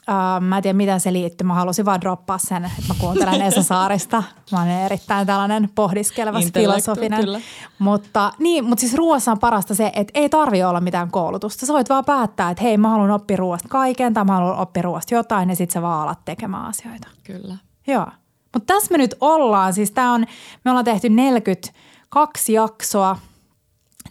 [0.09, 1.47] äh, mä en tiedä, miten se liittyy.
[1.47, 4.23] Mä halusin vaan droppaa sen, että mä kuuntelen Esa Saarista.
[4.51, 7.19] Mä olen erittäin tällainen pohdiskeleva, filosofinen.
[7.19, 7.39] kyllä.
[7.79, 11.65] Mutta, niin, mutta siis ruoassa on parasta se, että ei tarvi olla mitään koulutusta.
[11.65, 14.81] Sä voit vaan päättää, että hei, mä haluan oppia ruoasta kaiken tai mä haluan oppia
[14.83, 17.07] ruoasta jotain ja sit sä vaan alat tekemään asioita.
[17.23, 17.55] Kyllä.
[17.87, 18.07] Joo.
[18.53, 19.73] Mutta tässä me nyt ollaan.
[19.73, 20.25] Siis tää on,
[20.65, 23.17] me ollaan tehty 42 jaksoa.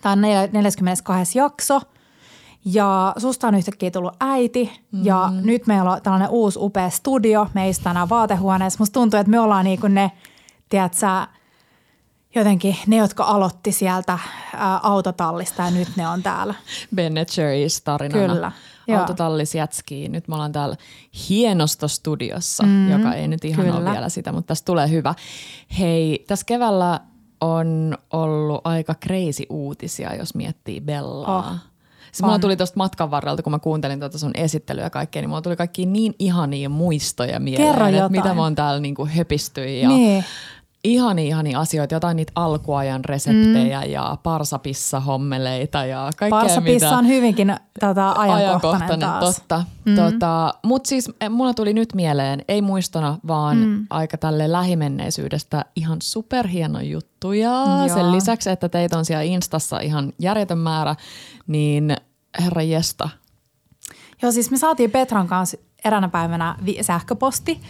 [0.01, 1.81] Tämä on nel- 42 jakso.
[2.65, 5.05] Ja susta on yhtäkkiä tullut äiti mm.
[5.05, 7.47] ja nyt meillä on tällainen uusi upea studio.
[7.55, 8.77] Me ei tänään vaatehuoneessa.
[8.79, 10.11] Musta tuntuu, että me ollaan niin kuin ne,
[10.69, 11.29] tiedät sä,
[12.35, 14.19] jotenkin ne, jotka aloitti sieltä
[14.57, 16.55] ää, autotallista ja nyt ne on täällä.
[16.97, 18.35] Ben Cherries tarinana.
[18.35, 18.53] Kyllä,
[18.87, 19.01] joo.
[19.01, 20.09] Autotallis jätskii.
[20.09, 20.77] Nyt me ollaan täällä
[21.29, 23.79] hienostostudiossa, mm, joka ei nyt ihan kyllä.
[23.79, 25.15] ole vielä sitä, mutta tästä tulee hyvä.
[25.79, 27.01] Hei, tässä keväällä
[27.41, 31.39] on ollut aika crazy uutisia, jos miettii Bellaa.
[31.39, 31.70] Oh,
[32.13, 35.29] Siis mulla tuli tuosta matkan varrelta, kun mä kuuntelin tuota sun esittelyä ja kaikkea, niin
[35.29, 38.13] mulla tuli kaikki niin ihania muistoja mieleen, Kerro että jotain.
[38.13, 40.25] mitä mä oon täällä niinku höpistyin ja Niin.
[40.85, 43.91] ihani ihani asioita, jotain niitä alkuajan reseptejä mm.
[43.91, 46.99] ja parsapissa-hommeleita ja kaikkea Parsapissa mitä...
[46.99, 49.37] on hyvinkin tota, ajankohtainen, taas.
[49.37, 49.65] Totta.
[49.85, 49.97] Mm.
[49.97, 53.87] Tota, Mutta siis eh, mulla tuli nyt mieleen, ei muistona, vaan mm.
[53.91, 57.33] aika tälle lähimenneisyydestä ihan superhieno juttu.
[57.33, 60.97] Ja sen lisäksi, että teitä on siellä Instassa ihan järjetön määrä,
[61.47, 61.97] niin
[62.45, 63.09] herra jesta.
[64.23, 67.61] Joo, siis me saatiin Petran kanssa eräänä päivänä sähköposti,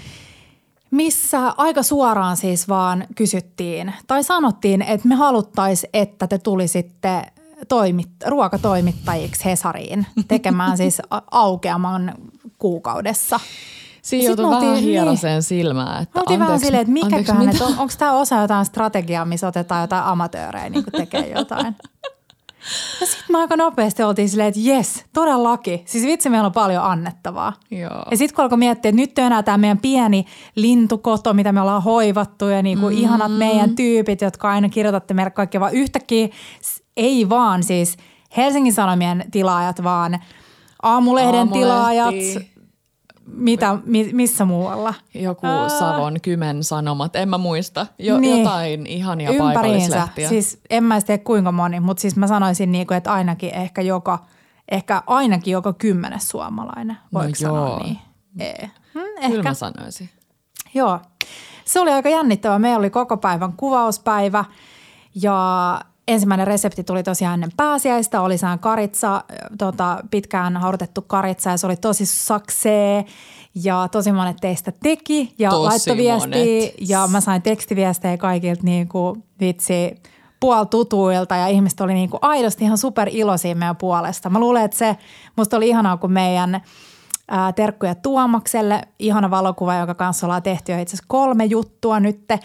[0.91, 7.23] missä aika suoraan siis vaan kysyttiin tai sanottiin, että me haluttaisiin, että te tulisitte
[7.69, 12.15] toimit, ruokatoimittajiksi Hesariin tekemään siis aukeaman
[12.59, 13.41] kuukaudessa.
[14.03, 15.43] Siinä joutui vähän hieraseen niin.
[15.43, 16.03] silmään.
[16.03, 19.81] Että oltiin vähän silleen, että mikäköhän, että on, onko tämä osa jotain strategiaa, missä otetaan
[19.81, 21.77] jotain amatöörejä niin tekee jotain.
[23.01, 25.83] Ja sitten me aika nopeasti oltiin silleen, että jes, todellakin.
[25.85, 27.53] Siis vitsi, meillä on paljon annettavaa.
[27.71, 28.05] Joo.
[28.11, 31.61] Ja sitten kun alkoi miettiä, että nyt on enää tämä meidän pieni lintukoto, mitä me
[31.61, 32.97] ollaan hoivattu ja niinku mm.
[32.97, 36.29] ihanat meidän tyypit, jotka aina kirjoitatte meille kaikkea, vaan yhtäkkiä
[36.97, 37.97] ei vaan siis
[38.37, 40.19] Helsingin Sanomien tilaajat, vaan
[40.83, 41.59] Aamulehden Aamulehti.
[41.59, 42.15] tilaajat,
[43.33, 44.95] mitä, mi, missä muualla?
[45.15, 45.69] Joku Ää...
[45.69, 47.87] Savon Kymen Sanomat, en mä muista.
[47.99, 48.39] Jo, niin.
[48.39, 49.61] Jotain ihania Ympäriinsä.
[49.61, 50.29] paikallislehtiä.
[50.29, 54.19] Siis en mä tiedä kuinka moni, mutta siis mä sanoisin niinku, että ainakin ehkä joka,
[54.71, 56.97] ehkä ainakin joka kymmenes suomalainen.
[57.13, 57.83] Voiko no sanoa joo.
[57.83, 57.99] niin?
[58.41, 58.71] Ee.
[58.95, 59.29] Hmm, ehkä.
[59.29, 60.11] Kyllä mä sanoisin.
[60.75, 61.01] Joo.
[61.65, 62.59] Se oli aika jännittävä.
[62.59, 64.45] Meillä oli koko päivän kuvauspäivä
[65.15, 69.25] ja ensimmäinen resepti tuli tosiaan ennen pääsiäistä, oli sään karitsa,
[69.59, 73.05] tota, pitkään haudutettu karitsa ja se oli tosi saksee
[73.55, 78.89] ja tosi monet teistä teki ja tosi laittoi viestiä ja mä sain tekstiviestejä kaikilta niin
[78.89, 79.95] kuin vitsi
[80.41, 84.31] puoltutuilta ja ihmiset oli niin kuin aidosti ihan super iloisia meidän puolesta.
[84.31, 84.97] Mä luulen, että se
[85.37, 86.61] musta oli ihanaa, kun meidän
[87.29, 92.41] ää, terkkuja Tuomakselle, ihana valokuva, jonka kanssa ollaan tehty jo itse asiassa kolme juttua nytte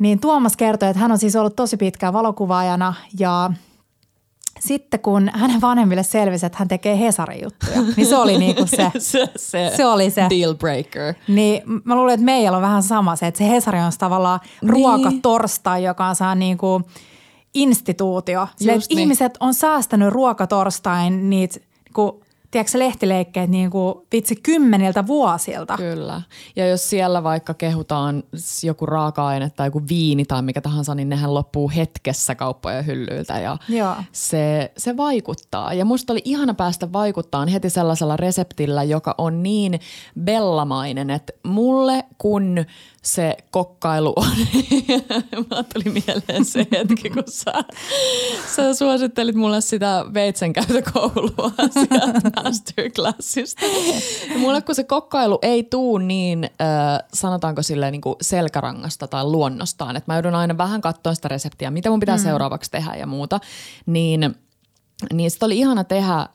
[0.00, 3.50] niin Tuomas kertoi, että hän on siis ollut tosi pitkään valokuvaajana ja
[4.60, 9.28] sitten kun hänen vanhemmille selvisi, että hän tekee Hesari-juttuja, niin se oli niinku se, se,
[9.36, 11.14] se, se, oli se deal breaker.
[11.28, 14.70] Niin mä luulen, että meillä on vähän sama se, että se Hesari on tavallaan niin.
[14.70, 16.82] ruokatorstai, joka on saa niinku
[17.54, 18.48] instituutio.
[18.56, 18.98] Sille, niin.
[18.98, 25.76] Ihmiset on säästänyt ruokatorstain niitä niinku tiedätkö, lehtileikkeet niin kuin vitsi kymmeniltä vuosilta.
[25.76, 26.22] Kyllä.
[26.56, 28.22] Ja jos siellä vaikka kehutaan
[28.62, 33.56] joku raaka-aine tai joku viini tai mikä tahansa, niin nehän loppuu hetkessä kauppojen hyllyiltä ja
[33.68, 33.94] Joo.
[34.12, 35.74] Se, se vaikuttaa.
[35.74, 39.80] Ja musta oli ihana päästä vaikuttaa heti sellaisella reseptillä, joka on niin
[40.20, 42.64] bellamainen, että mulle kun
[43.02, 44.36] se kokkailu on.
[45.50, 47.52] Mä tuli mieleen se hetki, kun sä,
[48.56, 53.66] sä suosittelit mulle sitä veitsenkäytökoulua sieltä masterclassista.
[54.32, 59.24] Ja mulle kun se kokkailu ei tuu niin, äh, sanotaanko silleen niin kuin selkärangasta tai
[59.24, 62.22] luonnostaan, että mä joudun aina vähän katsoa sitä reseptiä, mitä mun pitää mm.
[62.22, 63.40] seuraavaksi tehdä ja muuta,
[63.86, 64.34] niin
[65.12, 66.26] niin sitä oli ihana tehdä äh,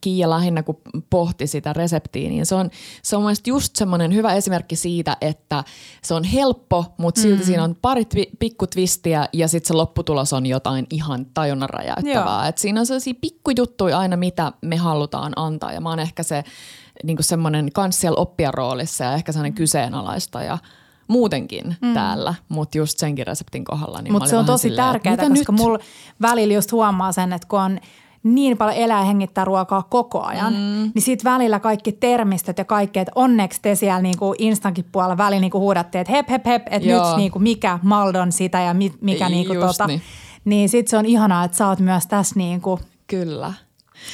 [0.00, 2.70] Kiia lähinnä, kun pohti sitä reseptiä, niin se on,
[3.02, 5.64] se on mielestäni just semmoinen hyvä esimerkki siitä, että
[6.02, 7.46] se on helppo, mutta silti mm.
[7.46, 12.48] siinä on pari twi- pikkutvistiä ja sitten se lopputulos on jotain ihan tajunnan räjäyttävää.
[12.48, 16.44] Et siinä on sellaisia pikkujuttuja aina, mitä me halutaan antaa ja mä oon ehkä se
[17.04, 20.58] niin semmoinen kans siellä oppijaroolissa ja ehkä sellainen kyseenalaistaja
[21.10, 21.94] muutenkin mm.
[21.94, 24.02] täällä, mutta just senkin reseptin kohdalla.
[24.02, 25.78] Niin mutta se on tosi tärkeää, koska mulla
[26.22, 27.78] välillä just huomaa sen, että kun on–
[28.22, 30.92] niin paljon elää hengittää ruokaa koko ajan, mm.
[30.94, 35.40] niin sitten välillä kaikki termistöt ja kaikki, että onneksi te siellä niinku Instankin puolella välillä
[35.40, 39.54] niinku huudatte, että hep hep hep, että nyt niinku mikä Maldon sitä ja mikä niinku
[39.54, 39.86] tota.
[39.86, 40.02] Niin,
[40.44, 43.52] niin sitten se on ihanaa, että sä oot myös tässä niinku Kyllä.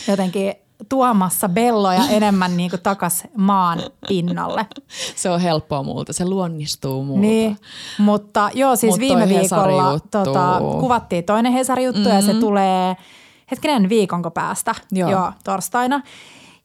[0.09, 0.55] jotenkin
[0.89, 4.67] tuomassa belloja enemmän niin kuin takas maan pinnalle.
[5.17, 7.21] Se on helppoa multa, se luonnistuu multa.
[7.21, 7.57] Niin,
[7.99, 12.17] mutta joo, siis Mut viime viikolla tota, kuvattiin toinen Hesari-juttu mm-hmm.
[12.17, 12.97] ja se tulee–
[13.51, 15.11] hetkinen viikonko päästä, joo.
[15.11, 16.03] joo, torstaina.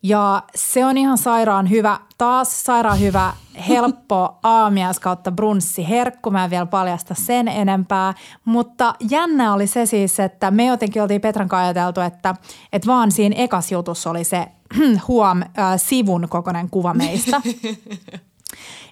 [0.04, 3.34] Ja se on ihan sairaan hyvä, taas sairaan hyvä,
[3.68, 6.32] helppo aamias kautta brunssi herkku.
[6.32, 8.14] Mä en vielä paljasta sen enempää.
[8.46, 12.36] Mutta jännä oli se siis, että me jotenkin oltiin Petran kanssa ajateltu, että,
[12.74, 14.48] että vaan siinä ekas jutussa oli se
[15.08, 17.42] huom äh, sivun kokoinen kuva meistä.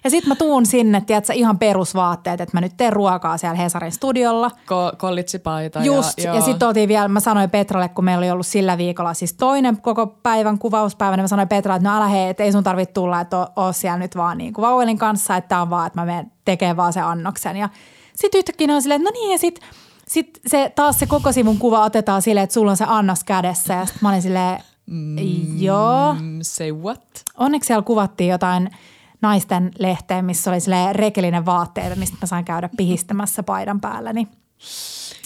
[0.04, 3.92] Ja sitten mä tuun sinne, tiedätkö, ihan perusvaatteet, että mä nyt teen ruokaa siellä Hesarin
[3.92, 4.50] studiolla.
[4.50, 5.82] Ko- kollitsipaita.
[5.82, 9.14] Just, ja, ja sitten oltiin vielä, mä sanoin Petralle, kun meillä oli ollut sillä viikolla
[9.14, 12.52] siis toinen koko päivän kuvauspäivä, niin mä sanoin Petralle, että no älä hei, että ei
[12.52, 16.00] sun tarvitse tulla, että oo siellä nyt vaan niin kuin kanssa, että on vaan, että
[16.00, 17.56] mä menen tekemään vaan sen annoksen.
[17.56, 17.68] Ja
[18.16, 19.68] sitten yhtäkkiä on silleen, että no niin, ja sitten
[20.08, 23.74] sit se, taas se koko sivun kuva otetaan silleen, että sulla on se annos kädessä.
[23.74, 26.16] Ja sitten mä olin silleen, mm, joo.
[26.42, 27.02] Say what?
[27.38, 28.70] Onneksi siellä kuvattiin jotain–
[29.22, 34.12] naisten lehteen, missä oli silleen rekelinen vaatteita, mistä mä sain käydä pihistämässä paidan päällä.
[34.12, 34.28] Niin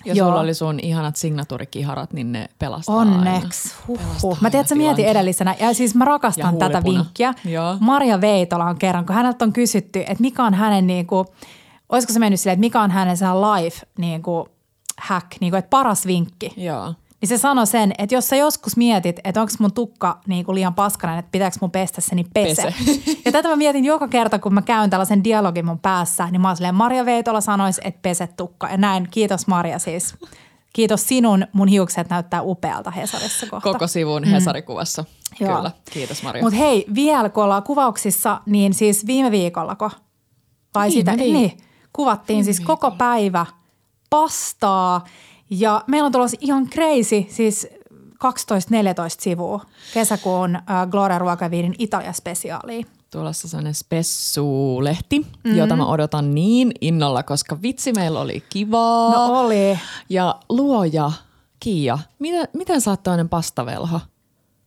[0.04, 0.28] Ja Joo.
[0.28, 3.74] sulla oli sun ihanat signatuurikiharat, niin ne pelastaa Onneksi.
[3.88, 3.98] aina.
[3.98, 4.36] Pelastaa.
[4.40, 5.54] Mä tiedän, että sä mietin edellisenä.
[5.60, 7.34] Ja siis mä rakastan tätä vinkkiä.
[7.44, 7.76] Joo.
[7.80, 11.26] Maria Veitola on kerran, kun häneltä on kysytty, että mikä on hänen niinku,
[11.88, 14.48] olisiko se mennyt silleen, että mikä on hänen se life niinku,
[14.98, 16.52] hack, niinku, että paras vinkki.
[16.56, 16.94] Joo.
[17.24, 20.74] Niin se sanoi sen, että jos sä joskus mietit, että onko mun tukka niinku liian
[20.74, 22.62] paskanen, että pitääkö mun pestä se, niin pese.
[22.62, 23.00] Pese.
[23.24, 26.48] Ja tätä mä mietin joka kerta, kun mä käyn tällaisen dialogin mun päässä, niin mä
[26.48, 28.68] oon silleen, Maria Veitola sanoisi, että pese tukka.
[28.68, 30.14] Ja näin, kiitos Maria siis.
[30.72, 33.72] Kiitos sinun, mun hiukset näyttää upealta Hesarissa kohta.
[33.72, 35.04] Koko sivun Hesarikuvassa.
[35.40, 35.56] Joo.
[35.56, 35.70] Kyllä.
[35.90, 36.42] Kiitos Maria.
[36.42, 39.90] Mutta hei, vielä kun ollaan kuvauksissa, niin siis viime viikollako?
[40.74, 41.12] Vai Viime sitä?
[41.12, 41.58] viik- Niin,
[41.92, 43.46] kuvattiin siis koko päivä
[44.10, 45.04] pastaa
[45.58, 47.68] ja meillä on tulossa ihan crazy, siis
[48.14, 48.18] 12-14
[49.20, 49.64] sivua
[49.94, 52.86] kesäkuun äh, Gloria Ruokaviinin Italia-spesiaaliin.
[53.10, 55.58] Tulossa sellainen spessu-lehti, mm-hmm.
[55.58, 59.12] jota mä odotan niin innolla, koska vitsi meillä oli kivaa.
[59.12, 59.78] No oli.
[60.08, 61.12] Ja luoja,
[61.60, 64.00] Kiia, miten, miten sä oot toinen pastavelho?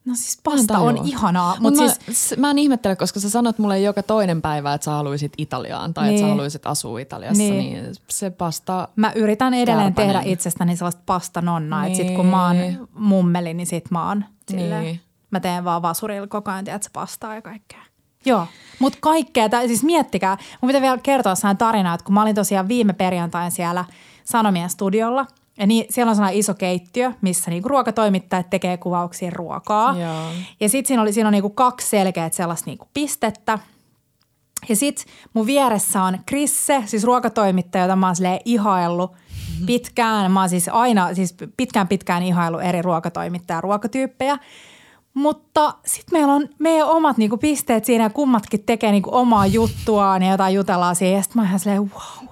[0.08, 3.60] No siis pasta on ihanaa, Mut mutta mä, siis mä en ihmettele, koska sä sanot
[3.60, 6.30] mulle joka toinen päivä, että sä haluaisit Italiaan tai että sä Niin.
[6.34, 7.54] haluaisit asua Italiassa, Niin.
[7.58, 8.88] niin, niin se pasta...
[8.96, 10.14] mä yritän edelleen Kärpänen.
[10.22, 12.78] tehdä itsestäni sellaista pastanonnaa, että sit kun mä Niin.
[12.80, 15.02] oon mummeli, niin sit mä oon silleen, Niin.
[15.32, 17.82] mä teen vaan vasurilla koko ajan, tiedätkö, pastaa ja kaikkea.
[18.26, 18.48] Joo,
[18.80, 22.36] mutta kaikkea, tai siis miettikää, mun pitää vielä kertoa sellainen tarina, että kun mä olin
[22.36, 23.86] tosiaan viime perjantain siellä
[24.24, 25.26] Sanomien studiolla,
[25.58, 29.98] ja niin, siellä on sellainen iso keittiö, missä niinku ruokatoimittajat tekee kuvauksia ruokaa.
[29.98, 30.32] Joo.
[30.60, 33.60] Ja sitten siinä, oli, siinä on niinku kaksi selkeät sellaista niinku pistettä.
[34.70, 38.16] Ja sit mun vieressä on Krisse, siis ruokatoimittaja, jota mä oon
[38.46, 39.12] ihaillut
[39.66, 40.32] pitkään.
[40.32, 44.38] Mä oon siis aina, siis pitkään pitkään ihaillut eri ruokatoimittaja ruokatyyppejä.
[45.14, 50.22] Mutta sitten meillä on meidän omat niinku pisteet siinä ja kummatkin tekee niinku omaa juttuaan
[50.24, 51.16] ja jotain jutellaan siihen.
[51.16, 52.28] Ja sitten mä oon ihan silleen, wow.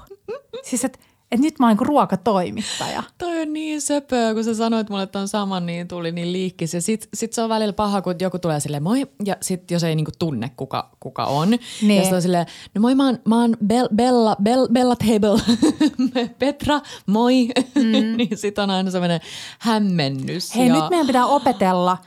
[0.64, 1.00] Siis että
[1.36, 3.04] et nyt mä oon niinku ruokatoimittaja.
[3.18, 6.74] Toi on niin söpöä, kun sä sanoit mulle ton saman, niin tuli niin liikkis.
[6.74, 9.84] Ja sit, sit se on välillä paha, kun joku tulee silleen moi, ja sit jos
[9.84, 11.50] ei niinku tunne, kuka, kuka on.
[11.82, 11.98] Niin.
[11.98, 12.46] Ja sit on silleen,
[12.76, 15.42] no moi, mä oon, mä oon Bell, Bella, Bell, Bella Table,
[16.40, 17.48] Petra, moi.
[17.76, 17.92] Mm.
[18.18, 19.22] niin sit on aina semmoinen
[19.60, 20.56] hämmennys.
[20.56, 20.74] Hei, ja...
[20.74, 21.98] nyt meidän pitää opetella.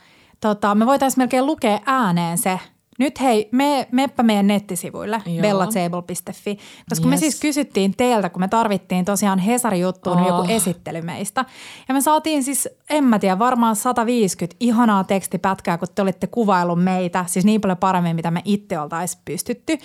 [0.41, 2.59] Tota, me voitaisiin melkein lukea ääneen se.
[2.99, 5.41] Nyt hei, me, meppä meidän nettisivuille, Joo.
[5.41, 6.57] bellatable.fi,
[6.89, 7.19] koska me Yes.
[7.19, 10.27] siis kysyttiin teiltä, kun me tarvittiin tosiaan Hesari-juttuun Oh.
[10.27, 11.45] joku esittely meistä.
[11.87, 16.83] Ja me saatiin siis, en mä tiedä, varmaan 150 ihanaa tekstipätkää, kun te olitte kuvaillut
[16.83, 19.77] meitä, siis niin paljon paremmin, mitä me itse oltaisiin pystytty.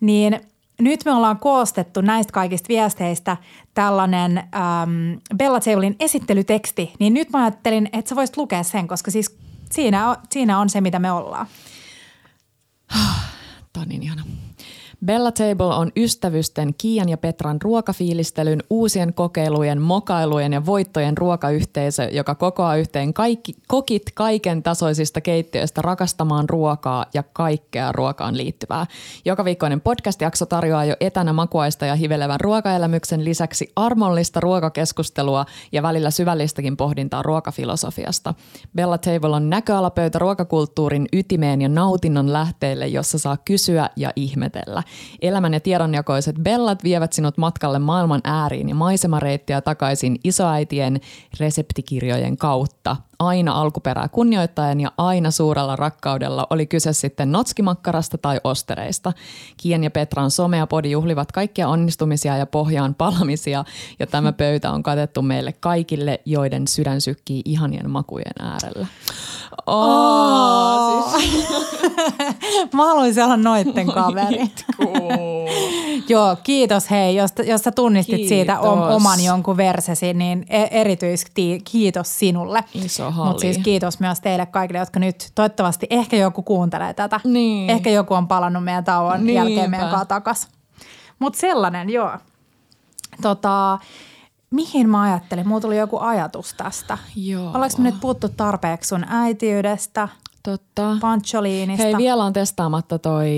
[0.00, 0.40] Niin
[0.80, 3.36] nyt me ollaan koostettu näistä kaikista viesteistä
[3.74, 9.10] tällainen äm, Bella Tablein esittelyteksti, niin nyt mä ajattelin, että sä voisit lukea sen, koska
[9.10, 9.36] siis
[9.70, 11.46] siinä on, siinä on se, mitä me ollaan.
[13.72, 14.24] Tämä on niin ihana.
[15.04, 22.34] Bella Table on ystävysten Kiian ja Petran ruokafiilistelyn, uusien kokeilujen, mokailujen ja voittojen ruokayhteisö, joka
[22.34, 28.86] kokoaa yhteen kaikki, kokit kaiken tasoisista keittiöistä rakastamaan ruokaa ja kaikkea ruokaan liittyvää.
[29.24, 36.10] Joka viikkoinen podcast-jakso tarjoaa jo etänä makuaista ja hivelevän ruokaelämyksen lisäksi armollista ruokakeskustelua ja välillä
[36.10, 38.34] syvällistäkin pohdintaa ruokafilosofiasta.
[38.76, 44.82] Bella Table on näköalapöytä ruokakulttuurin ytimeen ja nautinnon lähteille, jossa saa kysyä ja ihmetellä.
[45.22, 51.00] Elämän ja tiedonjakoiset Bellat vievät sinut matkalle maailman ääriin ja maisemareittiä takaisin isoäitien
[51.40, 52.96] reseptikirjojen kautta.
[53.20, 59.12] Aina alkuperää kunnioittaen ja aina suurella rakkaudella, oli kyse sitten notskimakkarasta tai ostereista.
[59.56, 63.64] Kien ja Petran somea podi juhlivat kaikkia onnistumisia ja pohjaan palamisia,
[63.98, 68.86] ja tämä pöytä on katettu meille kaikille, joiden sydän sykkii ihanien makujen äärellä.
[69.66, 71.48] Oh, siis
[72.74, 74.50] Mä haluaisin olla noitten kaveri.
[76.08, 78.94] Joo, kiitos hei, jos, jos sä tunnistit siitä Kiitos.
[78.94, 82.64] oman jonkun versesi, niin e- erityisesti kiitos sinulle.
[82.74, 87.20] Iso Mutta siis kiitos myös teille kaikille, jotka nyt toivottavasti ehkä joku kuuntelee tätä.
[87.24, 87.70] Niin.
[87.70, 89.32] Ehkä joku on palannut meidän tauon Niinpä.
[89.32, 90.48] jälkeen meidän kanssa takas.
[91.18, 92.10] Mutta sellainen, joo.
[93.22, 93.78] Tota,
[94.50, 95.48] mihin mä ajattelin?
[95.48, 96.98] Mulla tuli joku ajatus tästä.
[97.16, 97.46] Joo.
[97.46, 100.08] Ollaanko me nyt puhuttu tarpeeksi sun äitiydestä,
[100.42, 100.96] Totta.
[101.00, 101.82] pancholiinista?
[101.82, 103.30] Hei, vielä on testaamatta toi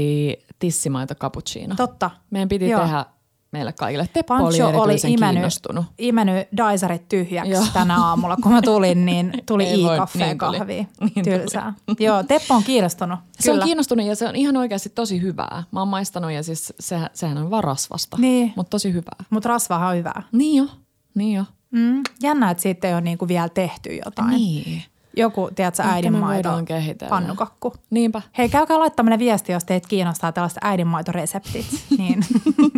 [0.59, 1.75] tissimaito cappuccino.
[1.75, 2.11] Totta.
[2.31, 2.81] Meidän piti Joo.
[2.81, 3.05] tehdä
[3.53, 4.09] meille kaikille.
[4.13, 5.85] Teppo Pancho oli imennyt, kiinnostunut.
[5.99, 7.65] imennyt Daisarit tyhjäksi Joo.
[7.73, 8.37] tänä aamulla.
[8.37, 10.59] Kun mä tulin, niin tuli i-kaffeen niin tuli.
[10.59, 10.85] kahvia.
[11.01, 11.39] Niin tuli.
[11.39, 11.75] Tylsää.
[12.01, 13.19] Joo, Teppo on kiinnostunut.
[13.41, 15.63] Se on kiinnostunut ja se on ihan oikeasti tosi hyvää.
[15.71, 18.53] Mä oon maistanut ja siis se, sehän on vaan rasvasta, Niin.
[18.57, 19.25] mutta tosi hyvää.
[19.31, 20.23] Mutta rasvahan on hyvää.
[20.33, 20.67] Niin jo,
[21.15, 21.45] niin jo.
[21.71, 22.03] Mm.
[22.23, 24.31] Jännä, että siitä ei ole niinku vielä tehty jotain.
[24.31, 24.83] Niin.
[25.17, 26.51] Joku, tiedätkö, äidinmaito,
[27.09, 27.73] pannukakku.
[27.91, 28.23] Niinpä.
[28.39, 31.67] Hei, käykää laittaminen viesti, jos teitä kiinnostaa tällaiset äidinmaitoreseptit,
[31.99, 32.25] niin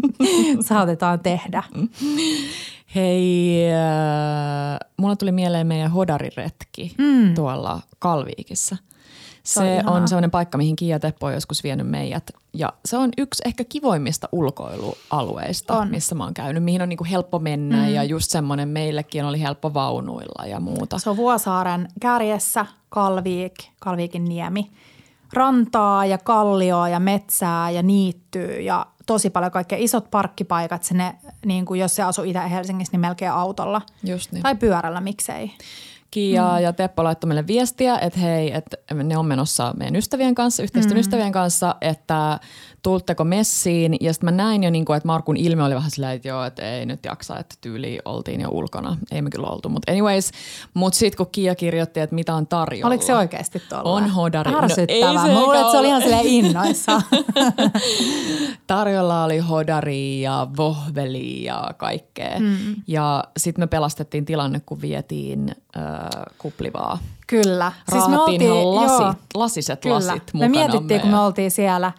[0.68, 1.62] saatetaan tehdä.
[2.94, 7.35] Hei, äh, mulla tuli mieleen meidän hodariretki mm.
[7.35, 8.77] tuolla Kalviikissa.
[9.44, 9.94] Se on ihanaa.
[9.94, 12.30] on sellainen paikka, mihin Kiia Teppo on joskus vienyt meidät.
[12.52, 15.90] Ja se on yksi ehkä kivoimmista ulkoilualueista, On.
[15.90, 17.88] missä mä oon käynyt, mihin on niinku helppo mennä mm.
[17.88, 20.98] ja just semmoinen meillekin oli helppo vaunuilla ja muuta.
[20.98, 24.70] Se on Vuosaaren kärjessä, Kalviik, Kalviikin niemi.
[25.33, 31.14] Rantaa ja kallioa ja metsää ja niittyy ja tosi paljon kaikkea isot parkkipaikat sinne,
[31.46, 33.83] niin kuin jos se asuu Itä-Helsingissä, niin melkein autolla.
[34.04, 34.42] Just niin.
[34.42, 35.50] Tai pyörällä, miksei.
[36.14, 36.62] Kiia mm.
[36.62, 40.96] ja Teppo laittoi meille viestiä, että hei, että ne on menossa meidän ystävien kanssa, yhteisten
[40.96, 41.00] mm.
[41.00, 42.40] ystävien kanssa, että
[42.85, 43.96] tultteko messiin.
[44.00, 46.44] Ja sitten mä näin jo, niin kuin, että Markun ilme oli vähän silleen, että joo,
[46.44, 48.96] että ei nyt jaksa, että tyyli oltiin jo ulkona.
[49.12, 50.31] Ei me kyllä oltu, mutta anyways.
[50.74, 52.87] Mutta sitten kun Kiia kirjoitti, että mitä on tarjolla.
[52.87, 53.90] Oliko se oikeasti tuolla?
[53.90, 54.53] On hodari.
[54.53, 55.22] No, Ärsyttävää.
[55.22, 57.03] se Mä luulen, että se oli ihan silleen innoissaan.
[58.66, 62.40] Tarjolla oli hodari ja vohveli ja kaikkea.
[62.40, 62.57] Mm.
[62.87, 65.85] Ja sitten me pelastettiin tilanne, kun vietiin äh,
[66.38, 66.99] kuplivaa.
[67.27, 67.73] Kyllä.
[67.90, 69.95] Siis me oltiin, lasi, joo, lasiset Kyllä.
[69.95, 70.49] lasit Me mukana.
[70.51, 71.93] mietittiin, kun me oltiin siellä.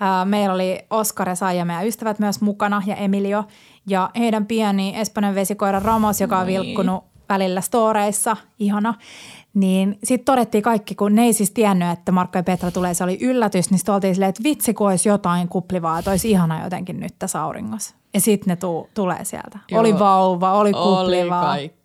[0.00, 3.44] ää, Meillä oli Oskar ja Saija, meidän ystävät myös mukana ja Emilio.
[3.86, 6.60] Ja heidän pieni Espanjan vesikoira Ramos, joka on Niin.
[6.62, 8.94] vilkkunut välillä storeissa, ihana.
[9.54, 13.04] Niin sitten todettiin kaikki, kun ne ei siis tiennyt, että Markko ja Petra tulee, se
[13.04, 16.64] oli yllätys, niin sitten oltiin silleen, että vitsi, kun olisi jotain kuplivaa, että olisi ihana
[16.64, 17.94] jotenkin nyt tässä auringossa.
[18.14, 19.58] Ja sitten ne tuu, tulee sieltä.
[19.70, 19.80] Joo.
[19.80, 21.50] Oli vauva, oli kuplivaa.
[21.52, 21.79] Oli kaikki.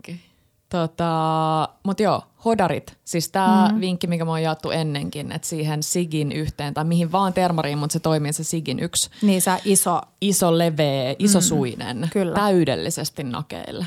[0.70, 2.98] Tota, Mutta joo, hodarit.
[3.06, 3.82] Siis tämä mm.
[3.82, 7.94] vinkki, mikä me on jaettu ennenkin, että siihen Sigin yhteen tai mihin vaan termariin, mutta
[7.94, 12.36] se toimii se Sigin yksi Niin se iso iso leveä, isosuinen, mm, kyllä.
[12.36, 13.86] täydellisesti nakeille.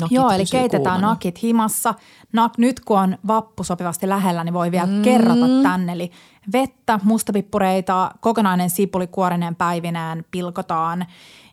[0.00, 1.08] Nakit Joo, eli keitetään kuumana.
[1.08, 1.94] nakit himassa.
[2.32, 5.02] Nak, nyt kun on vappu sopivasti lähellä, niin voi vielä mm.
[5.02, 5.92] kerrata tänne.
[5.92, 6.10] Eli
[6.52, 11.06] vettä, mustapippureita, kokonainen sipuli kuorinen päivinään pilkotaan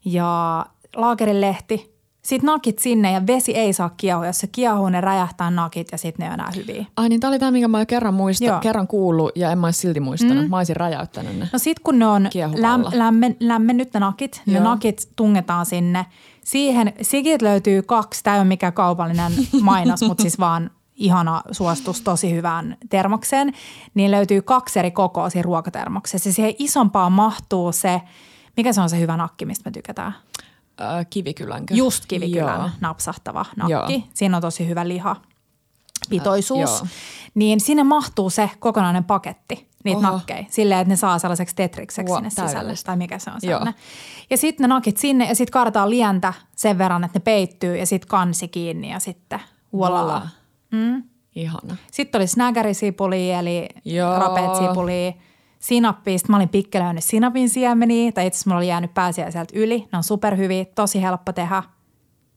[0.05, 1.92] ja laakerilehti.
[2.23, 4.25] Sitten nakit sinne ja vesi ei saa kiehua.
[4.25, 6.85] Jos se kiehuu, ne räjähtää nakit ja sitten ne on enää hyviä.
[6.97, 8.59] Ai niin, tämä oli tämä, minkä mä jo kerran, muista, Joo.
[8.59, 10.43] kerran kuullut ja en mä olisi silti muistanut.
[10.43, 10.49] Mm.
[10.49, 11.49] Mä olisin räjäyttänyt ne.
[11.53, 14.63] No sit kun ne on läm, lämmen, lämmennyt ne nakit, ne Joo.
[14.63, 16.05] nakit tungetaan sinne.
[16.43, 19.31] Siihen, Sigit löytyy kaksi, tämä ei ole mikään kaupallinen
[19.61, 23.53] mainos, mutta siis vaan ihana suostus tosi hyvään termokseen.
[23.93, 26.33] Niin löytyy kaksi eri kokoa siinä ruokatermoksessa.
[26.33, 28.01] Siihen isompaan mahtuu se,
[28.57, 30.13] mikä se on se hyvä nakki, mistä me tykätään?
[30.81, 31.73] Äh, kivikylänkö?
[31.73, 32.69] Just kivikylän Joo.
[32.81, 33.71] napsahtava nakki.
[33.71, 34.01] Joo.
[34.13, 35.15] Siinä on tosi hyvä liha
[36.09, 36.81] pitoisuus.
[36.81, 36.89] Äh,
[37.35, 40.11] niin sinne mahtuu se kokonainen paketti, niitä Oho.
[40.11, 40.45] nakkeja.
[40.49, 42.73] Silleen, että ne saa sellaiseksi tetrikseksi Wow, sinne sisälle.
[42.85, 43.39] Tai mikä se on Joo.
[43.41, 43.73] sellainen.
[44.29, 47.85] Ja sitten ne nakit sinne ja sitten kaadetaan lientä sen verran, että ne peittyy ja
[47.85, 49.39] sitten kansi kiinni ja sitten
[49.73, 50.27] voila.
[50.71, 51.03] Mm.
[51.35, 51.75] Ihana.
[51.91, 54.13] Sitten oli snägärisipuli eli Joo.
[55.63, 56.17] Rapeetsipuli, sinappi.
[56.17, 59.87] Sitten mä olin pikkelöinyt sinapin siemeniä, tai itse asiassa mulla oli jäänyt pääsiäiseltä yli.
[59.91, 61.63] Ne on superhyviä, tosi helppo tehdä.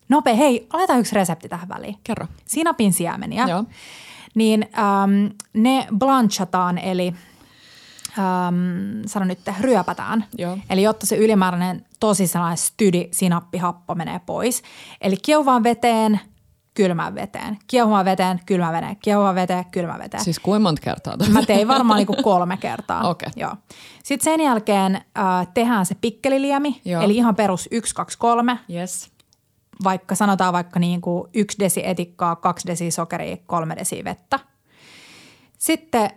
[0.09, 1.97] Nopea, hei, aletaan yksi resepti tähän väliin.
[2.05, 2.27] Kerro.
[2.45, 3.47] Sinapin siemeniä.
[3.49, 3.65] Joo.
[4.35, 7.15] Niin äm, ne blanchataan, eli
[8.19, 10.25] äm, sano nyt, ryöpätään.
[10.39, 10.59] Joo.
[10.71, 14.62] Eli jotta se ylimääräinen tosi sellainen stydi sinappihappo menee pois.
[15.01, 16.21] Eli kiehuvaan veteen,
[16.77, 20.25] kylmään veteen, kiehuvaan veteen, kylmään veteen, kiehuvaan veteen, kylmään veteen.
[20.25, 21.17] Siis kuinka monta kertaa?
[21.29, 23.03] Mä tein varmaan niinku kolme kertaa.
[23.11, 23.29] Okei.
[23.37, 23.53] Joo.
[24.05, 27.03] Sitten sen jälkeen äh, tehdään se pikkeliliemi, Joo.
[27.03, 29.11] eli ihan perus 1, 2, 3, Yes.
[29.85, 34.39] vaikka sanotaan vaikka niin kuin yksi desi etikkaa, kaksi desi sokeria, kolme desi vettä.
[35.59, 36.11] Sitten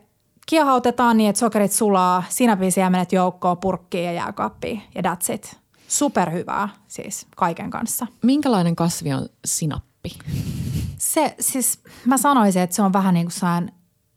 [0.46, 2.72] kiehautetaan niin, että sokerit sulaa, sinapin
[3.12, 5.58] joukkoon, purkkiin ja jääkaappiin ja that's it.
[5.88, 8.08] Superhyvää siis kaiken kanssa.
[8.24, 9.89] Minkälainen kasvi on sinappi?
[10.98, 13.72] Se siis, mä sanoisin, että se on vähän niin kuin sellainen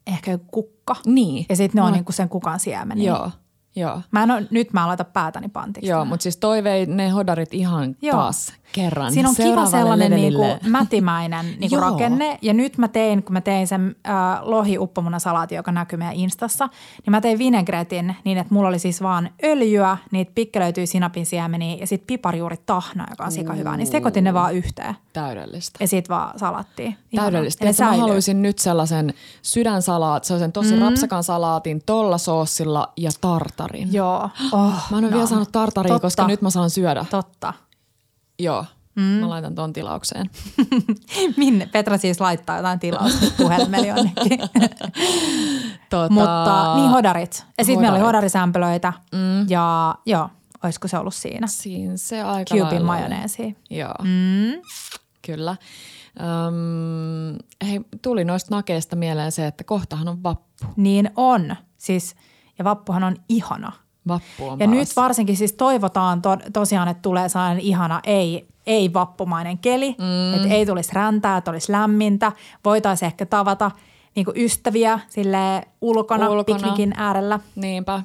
[0.07, 0.95] ehkä joku kukka.
[1.05, 1.45] Niin.
[1.49, 3.07] Ja sitten ne on Mulla- niin kuin sen kukan siemeniä.
[3.07, 3.31] Joo,
[3.75, 4.01] joo.
[4.11, 5.89] Mä en ole, nyt mä laitan päätäni pantiksi.
[5.89, 8.11] Joo, mutta siis toi vei ne hodarit ihan Joo.
[8.17, 10.47] taas kerran Siinä on kiva sellainen levelille.
[10.47, 12.37] niinku mätimäinen niinku rakenne.
[12.41, 16.69] Ja nyt mä tein, kun mä tein sen äh, lohi-uppomunasalaati, joka näkyy meidän Instassa,
[17.05, 21.77] niin mä tein vinegretin niin, että mulla oli siis vaan öljyä, niitä pikkelöityi sinapin siemeniä
[21.79, 23.77] ja sitten piparjuuri tahna, joka on sika hyvä.
[23.77, 25.77] Niin sekoitin ne vaan yhteen Täydellistä.
[25.79, 26.97] ja sit vaan salattiin.
[27.15, 27.65] Täydellistä.
[27.65, 30.81] Ja mä haluaisin nyt sellaisen sydänsalaat, sellaisen tosi mm.
[30.81, 33.93] rapsakan salaatin tolla soosilla ja tartarin.
[33.93, 34.29] Joo.
[34.51, 35.11] Oh, Mä en ole no.
[35.11, 36.05] vielä saanut tartaria, Totta.
[36.05, 37.05] koska nyt mä saan syödä.
[37.09, 37.53] Totta.
[38.43, 38.65] Joo.
[38.95, 39.01] Mm.
[39.03, 40.29] Mä laitan ton tilaukseen.
[41.37, 41.65] Minne?
[41.65, 44.39] Petra siis laittaa jotain tilausta puhelimelle jonnekin.
[45.89, 47.45] Tota, Mutta niin hodarit.
[47.57, 48.05] Ja sitten meillä oli hodarit.
[48.05, 49.49] hodarisämpylöitä mm.
[49.49, 50.29] ja joo,
[50.63, 51.47] olisiko se ollut siinä?
[51.47, 53.57] Siinä se aika Cubin majoneesi.
[53.69, 54.61] Joo, mm.
[55.25, 55.55] kyllä.
[56.19, 60.65] Öm, hei, tuli noista nakeista mieleen se, että kohtahan on vappu.
[60.75, 61.55] Niin on.
[61.77, 62.15] Siis,
[62.59, 63.71] ja vappuhan on ihana.
[64.07, 68.93] Vappu on Ja nyt varsinkin siis toivotaan to, tosiaan, että tulee sellainen ihana ei, ei
[68.93, 70.33] vappumainen keli, mm.
[70.33, 72.31] että ei tulisi räntää, että olisi lämmintä.
[72.65, 73.71] Voitaisiin ehkä tavata
[74.15, 76.43] niin ystäviä sille ulkona, Ulkona.
[76.43, 77.39] piknikin äärellä.
[77.55, 78.03] Niinpä.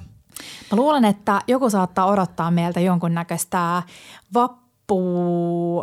[0.73, 3.83] Mä luulen, että joku saattaa odottaa meiltä jonkunnäköistä
[4.35, 5.83] vappu,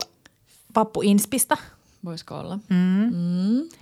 [0.76, 1.58] vappuinspistä.
[2.06, 2.60] Voisiko olla?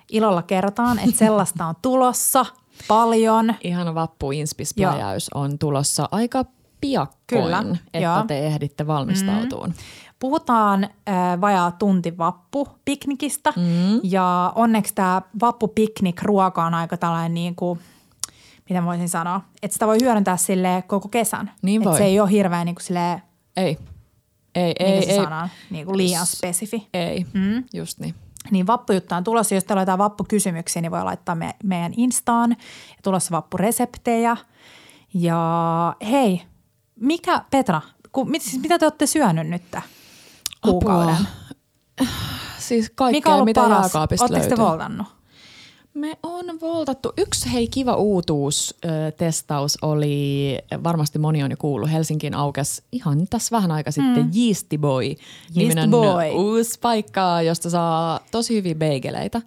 [0.09, 2.45] Ilolla kerrotaan, että sellaista on tulossa
[2.87, 3.55] paljon.
[3.63, 6.45] Ihana vappu-inspispläjäys on tulossa aika
[6.81, 7.63] piakkoin, Kyllä,
[7.93, 8.23] että joo.
[8.27, 9.69] te ehditte valmistautumaan.
[9.69, 9.75] Mm.
[10.19, 13.99] Puhutaan äh, vajaa tunti vappupiknikistä mm.
[14.03, 17.79] ja onneksi tämä vappupiknik-ruoka on aika tällainen niin kuin,
[18.69, 21.51] mitä voisin sanoa, että sitä voi hyödyntää sille koko kesän.
[21.61, 21.97] Niin voi.
[21.97, 23.21] se ei ole hirveän niin kuin silleen,
[23.57, 23.77] Ei.
[24.55, 25.23] Ei, mikä ei, se ei.
[25.23, 26.87] sanoo, niin kuin liian spesifi.
[26.93, 27.63] Ei, mm.
[27.73, 28.15] just niin.
[28.51, 29.55] Niin vappujuttu on tulossa.
[29.55, 32.49] Jos teillä on jotain vappukysymyksiä, niin voi laittaa me, meidän Instaan.
[32.89, 34.37] Ja tulossa vappureseptejä.
[35.13, 36.41] Ja hei,
[36.95, 37.81] mikä, Petra,
[38.11, 39.63] ku, mit, siis mitä te olette syönyt nyt
[40.61, 41.15] kuukauden?
[41.15, 42.07] Apua.
[42.57, 43.81] Siis Mikä kaikkea, on ollut mitä paras?
[43.81, 45.07] jääkaapista Oletteko te voltannut?
[45.93, 47.13] Me on voltattu.
[47.17, 53.27] Yksi hei kiva uutuus ö, testaus oli, varmasti moni on jo kuullut, Helsinkiin aukesi ihan
[53.29, 54.31] tässä vähän aika sitten mm.
[54.37, 55.15] Yeasty Boy
[55.55, 56.29] niminen Boy.
[56.31, 59.41] uusi paikka, josta saa tosi hyviä beigeleitä.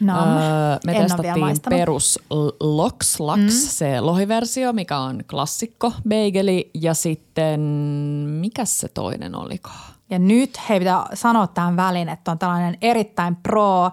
[0.00, 0.28] Nam.
[0.28, 2.18] Öö, me En testattiin perus
[2.60, 3.48] Lox Lux, mm.
[3.48, 7.60] se lohiversio, mikä on klassikko beigeli ja sitten,
[8.40, 9.94] mikä se toinen olikaan?
[10.10, 13.90] Ja nyt hei pitää sanoa tähän väliin, että on tällainen erittäin pro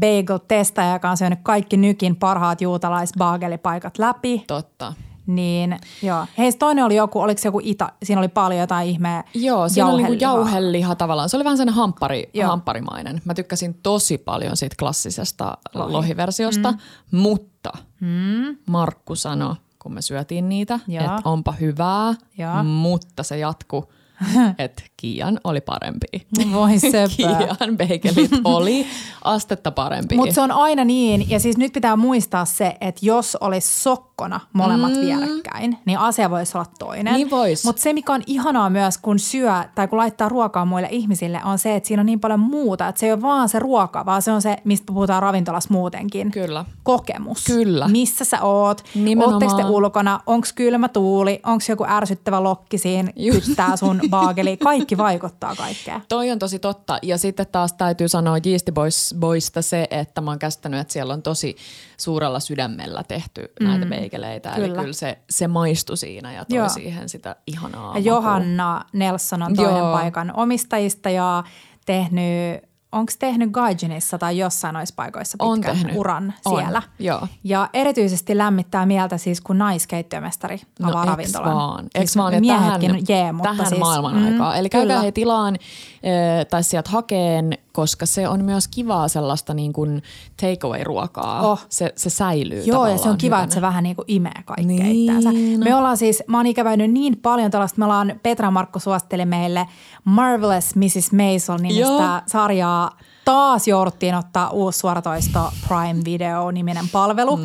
[0.00, 4.44] bagel-testaja, joka on syönyt kaikki nykin parhaat juutalaisbaagelipaikat läpi.
[4.46, 4.92] Totta.
[5.26, 6.26] Niin joo.
[6.38, 9.68] Hei, se toinen oli joku, oliko se joku ita, siinä oli paljon jotain ihmeä Joo,
[9.68, 10.60] siinä oli niinku jauhelihaa.
[10.60, 11.28] jauheliha tavallaan.
[11.28, 12.48] Se oli vähän sellainen hamppari, Joo.
[12.48, 13.20] hampparimainen.
[13.24, 15.92] Mä tykkäsin tosi paljon siitä klassisesta Lohi.
[15.92, 16.78] lohiversiosta, mm.
[17.18, 18.56] mutta mm.
[18.66, 22.64] Markku sanoi, kun me syötiin niitä, että onpa hyvää, Joo.
[22.64, 23.92] mutta se jatku,
[24.58, 26.06] että Kian oli parempi.
[26.52, 26.70] Voi.
[27.16, 28.86] Kian beigelit oli
[29.24, 30.16] astetta parempi.
[30.16, 34.40] Mutta se on aina niin, ja siis nyt pitää muistaa se, että jos olisi sokkona
[34.52, 35.00] molemmat mm.
[35.00, 37.14] vierekkäin, niin asia voisi olla toinen.
[37.14, 37.64] Niin vois.
[37.64, 41.58] Mutta se, mikä on ihanaa myös, kun syö tai kun laittaa ruokaa muille ihmisille, on
[41.58, 42.88] se, että siinä on niin paljon muuta.
[42.88, 46.30] Että se ei ole vaan se ruoka, vaan se on se, mistä puhutaan ravintolassa muutenkin.
[46.30, 46.64] Kyllä.
[46.82, 47.44] Kokemus.
[47.44, 47.88] Kyllä.
[47.88, 48.84] Missä sä oot?
[48.94, 49.42] Nimenomaan.
[49.42, 50.20] Ootteko te ulkona?
[50.26, 51.40] Onko kylmä tuuli?
[51.46, 53.12] Onko joku ärsyttävä lokki siinä?
[53.16, 53.46] Just.
[53.46, 54.56] Kyttää sun baageli?
[54.56, 56.00] Kaikki vaikuttaa kaikkea.
[56.08, 56.98] Toi on tosi totta.
[57.02, 61.12] Ja sitten taas täytyy sanoa Yeasty Boys, Boysta se, että mä oon käsittänyt, että siellä
[61.14, 61.56] on tosi
[61.96, 63.66] suurella sydämellä tehty mm.
[63.66, 64.54] näitä beigeleitä.
[64.54, 64.80] Eli Kyllä.
[64.80, 66.68] kyllä se, se maistui siinä ja toi Joo.
[66.68, 68.00] siihen sitä ihanaa Ja.
[68.00, 69.92] Johanna Nelson on toinen Joo.
[69.92, 71.44] paikan omistajista ja
[71.86, 72.62] tehnyt,
[72.92, 75.96] onko tehnyt Gaijinissa tai jossain noissa paikoissa On pitkän tehnyt.
[75.96, 76.82] uran On, siellä.
[76.98, 77.28] joo.
[77.44, 81.54] Ja erityisesti lämmittää mieltä siis, kun naiskeittiömestari No avaa eks ravintolan.
[81.56, 82.34] vaan, Siis eks vaan.
[82.40, 84.56] Miehetkin tähän, jee, mutta tähän siis, maailman aikaa.
[84.56, 89.72] Eli käykää he tilaan äh, tai sieltä hakeen, koska se on myös kivaa sellaista niin
[89.72, 90.02] kuin
[90.42, 91.40] takeaway-ruokaa.
[91.50, 91.66] Oh.
[91.68, 93.44] Se, se säilyy Joo, ja se on kiva, hyvänä.
[93.44, 95.10] että se vähän niin kuin imee kaikkea Niin.
[95.10, 95.30] itseänsä.
[95.64, 99.68] Me ollaan siis, mä oon ikävänyt niin paljon tällaista, me ollaan, Petra Markku suositteli meille
[100.04, 101.12] Marvelous Mrs.
[101.12, 102.20] Maisel nimistä Joo.
[102.26, 102.90] sarjaa.
[103.30, 107.36] Taas jouduttiin ottaa uusi suoratoisto Prime Video-niminen palvelu.
[107.36, 107.44] Mm.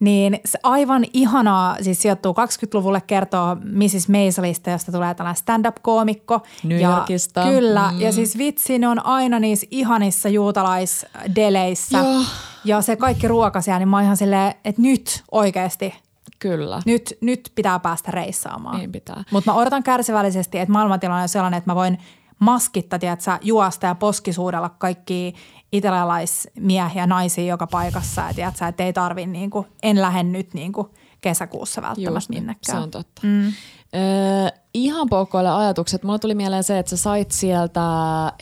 [0.00, 4.08] Niin se aivan ihanaa, siis sijoittuu 20-luvulle kertoo Mrs.
[4.08, 6.40] Maiselista, josta tulee tällainen stand-up-koomikko.
[6.64, 7.42] New ja Yorkista.
[7.44, 8.00] Kyllä, Mm.
[8.00, 11.98] ja siis vitsi, ne on aina niissä ihanissa juutalaisdeleissä.
[11.98, 12.22] Joo.
[12.64, 15.94] Ja se kaikki ruoka siellä, niin mä oon ihan silleen, että nyt oikeasti,
[16.38, 16.82] Kyllä.
[16.86, 18.76] nyt, nyt pitää päästä reissaamaan.
[18.78, 19.24] Niin pitää.
[19.30, 21.98] Mutta mä odotan kärsivällisesti, että maailmantilanne on sellainen, että mä voin
[22.42, 25.34] maskitta, tiedätkö, juosta ja poskisuudella kaikki
[25.72, 28.20] italialaismiehiä ja naisia joka paikassa.
[28.20, 30.88] Ja tiedätkö, että ei tarvi, niin kuin, en lähde nyt niin kuin
[31.20, 32.78] kesäkuussa välttämättä Just niin, minnekään.
[32.78, 33.20] Se on totta.
[33.24, 33.52] Mm.
[33.94, 36.02] Öö, ihan poukkoille ajatukset.
[36.02, 37.80] Mulla tuli mieleen se, että sä sait sieltä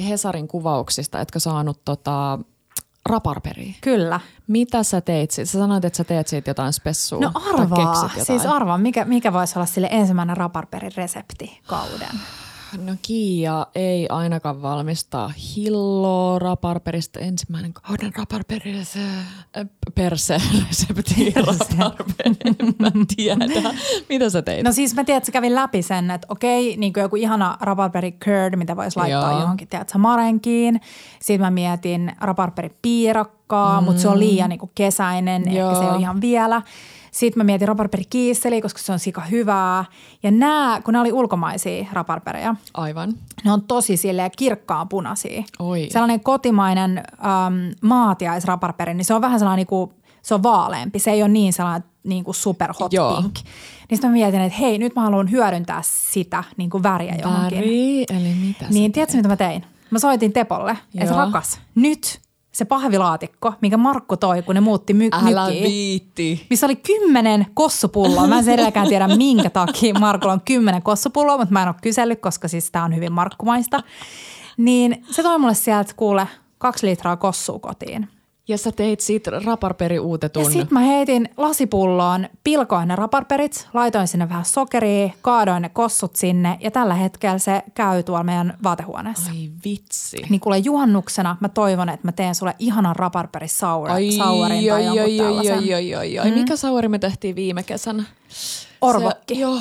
[0.09, 2.39] Hesarin kuvauksista, etkö saanut tota,
[3.07, 3.75] raparperia.
[3.81, 4.21] Kyllä.
[4.47, 5.51] Mitä sä teit siitä?
[5.51, 7.21] Sä sanoit, että sä teet siitä jotain spessua.
[7.21, 8.27] No arvaa, jotain.
[8.27, 12.21] siis arvaa, mikä, mikä voisi olla sille ensimmäinen raparperin resepti kauden.
[12.79, 17.21] No Kiia ei ainakaan valmistaa hilloa raparperista.
[17.21, 22.57] Ensimmäinen kauden raparperi se äh, perse resepti raparperi.
[22.79, 23.45] Mä tiedä.
[24.09, 24.65] Mitä sä teit?
[24.65, 28.13] No siis mä tiedän, että kävin läpi sen, että okei, niin kuin joku ihana raparperi
[28.13, 29.41] curd, mitä voisi laittaa Joo.
[29.41, 30.81] johonkin, tiedätkö, marenkiin.
[31.21, 33.85] Sitten mä mietin raparperi piirakkaa, mm.
[33.85, 35.69] mutta se on liian niin kuin kesäinen, Joo.
[35.69, 36.63] ehkä se ei ole ihan vielä.
[37.11, 39.85] Sitten mä mietin raparperikiisseliä, koska se on sika hyvää.
[40.23, 43.15] Ja nämä, kun ne oli ulkomaisia raparpereja, Aivan.
[43.45, 45.43] ne on tosi silleen kirkkaan punaisia.
[45.59, 45.89] Oi.
[45.91, 49.91] Sellainen kotimainen äm, maatiaisraparperi, niin se on vähän sellainen niin kuin,
[50.23, 50.99] se on vaaleampi.
[50.99, 53.17] Se ei ole niin sellainen niin kuin super hot Joo.
[53.17, 53.35] pink.
[53.35, 57.59] Niin sitten mä mietin, että hei, nyt mä haluan hyödyntää sitä niin kuin väriä johonkin.
[57.59, 59.65] Väri, eli mitä Niin tiedätkö, mitä mä tein?
[59.91, 62.21] Mä soitin Tepolle, että rakas, nyt
[62.53, 66.47] se pahvilaatikko, minkä Markku toi, kun ne muutti my- Älä mykiin, viitti.
[66.51, 68.27] missä oli kymmenen kossupulloa.
[68.27, 71.75] Mä en sen edelläkään tiedä, minkä takia Markulla on kymmenen kossupulloa, mutta mä en ole
[71.83, 73.83] kysellyt, koska siis tää on hyvin markkumaista.
[74.57, 76.27] Niin se toi mulle sieltä, kuule,
[76.59, 78.09] kaksi litraa kossua kotiin.
[78.51, 80.45] Ja sä teit siitä raparperi-uutetun.
[80.45, 86.17] Ja sit mä heitin lasipulloon, pilkoin ne raparperit, laitoin sinne vähän sokeria, kaadoin ne kossut
[86.17, 89.31] sinne ja tällä hetkellä se käy tuolla meidän vaatehuoneessa.
[89.31, 90.17] Ai vitsi.
[90.29, 94.71] Niin kuule juhannuksena mä toivon, että mä teen sulle ihanan raparperi sour, Ai, sourin tai
[94.71, 95.59] ai, jonkun ai, ai, tällaisen.
[95.59, 96.31] ai, ai, ai, ai.
[96.31, 98.05] Mikä sauri me tehtiin viime kesänä?
[98.81, 99.35] Orvokki.
[99.35, 99.59] Se, joo,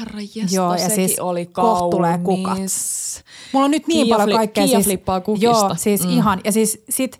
[0.00, 1.50] herra jesta, Joo, ja sekin siis oli
[1.90, 2.44] tulee kukat.
[2.54, 3.24] kaunis.
[3.52, 4.64] Mulla on nyt niin Kiia paljon kaikkea.
[4.64, 5.44] Kiia siis, flippaa kukista.
[5.46, 6.06] Joo, siis Mm.
[6.10, 6.12] mm.
[6.16, 6.40] ihan.
[6.44, 7.18] Ja siis sit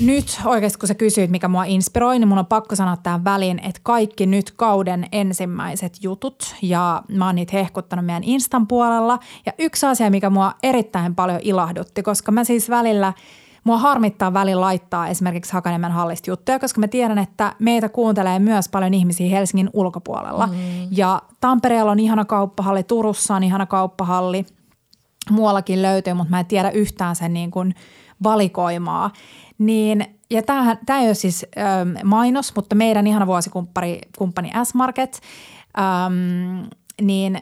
[0.00, 3.58] nyt oikeasti kun sä kysyit, mikä mua inspiroi, niin mun on pakko sanoa tähän väliin,
[3.58, 9.18] että kaikki nyt kauden ensimmäiset jutut ja mä oon niitä hehkuttanut meidän Instan puolella.
[9.46, 13.12] Ja yksi asia, mikä mua erittäin paljon ilahdutti, koska mä siis välillä–
[13.66, 18.68] Mua harmittaa välillä laittaa esimerkiksi Hakaniemen hallista juttuja, koska mä tiedän, että meitä kuuntelee myös
[18.68, 20.46] paljon ihmisiä Helsingin ulkopuolella.
[20.46, 20.56] Mm.
[20.90, 24.46] Ja Tampereella on ihana kauppahalli, Turussa on ihana kauppahalli,
[25.30, 27.74] muuallakin löytyy, mutta mä en tiedä yhtään sen niin kuin
[28.22, 29.10] valikoimaa.
[29.58, 35.20] Niin, ja tämä ei ole siis ähm, mainos, mutta meidän ihana vuosikumppani kumppani S-Market,
[35.78, 36.66] ähm,
[37.02, 37.38] niin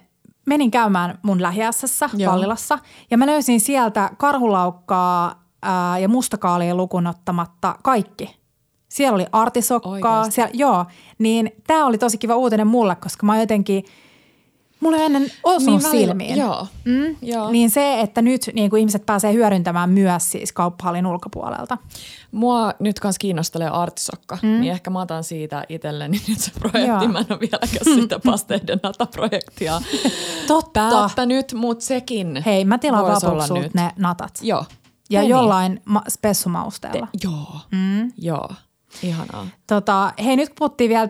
[0.47, 2.11] menin käymään mun lähiässässä.
[2.27, 2.79] Vallilassa
[3.11, 8.37] ja mä löysin sieltä karhulaukkaa ää, ja mustakaalia lukuun ottamatta kaikki.
[8.89, 10.31] Siellä oli artisokkaa, Oikeasti?
[10.35, 10.85] siellä, joo,
[11.19, 13.85] niin tämä oli tosi kiva uutinen mulle, koska mä jotenkin,
[14.85, 16.37] mulla ei ennen osunut Niin silmiin.
[16.37, 16.67] joo.
[16.85, 17.17] Mm?
[17.23, 17.51] Joo.
[17.51, 21.79] Niin se, että nyt niin kuin ihmiset pääsee hyödyntämään myös siis kauppahallin ulkopuolelta.
[22.33, 24.49] Mua nyt kans kiinnostelee artisokka, mm.
[24.61, 27.05] niin ehkä mä otan siitä itselleni nyt se projekti.
[27.05, 27.09] Joo.
[27.13, 29.81] Mä en ole vieläkään sitä pasteiden nata-projektia
[30.47, 30.91] Totta.
[30.91, 33.21] päättänyt, mutta sekin Hei, mä tilaan
[33.63, 33.75] nyt.
[33.75, 34.31] ne natat.
[34.43, 34.65] Joo.
[35.11, 37.09] Ja Tee jollain ma- spessumausteella.
[37.13, 37.21] Niin.
[37.33, 38.13] Joo, mm.
[38.19, 38.49] joo.
[39.03, 39.47] Ihanaa.
[39.67, 41.09] Tota, hei, nyt kun puhuttiin vielä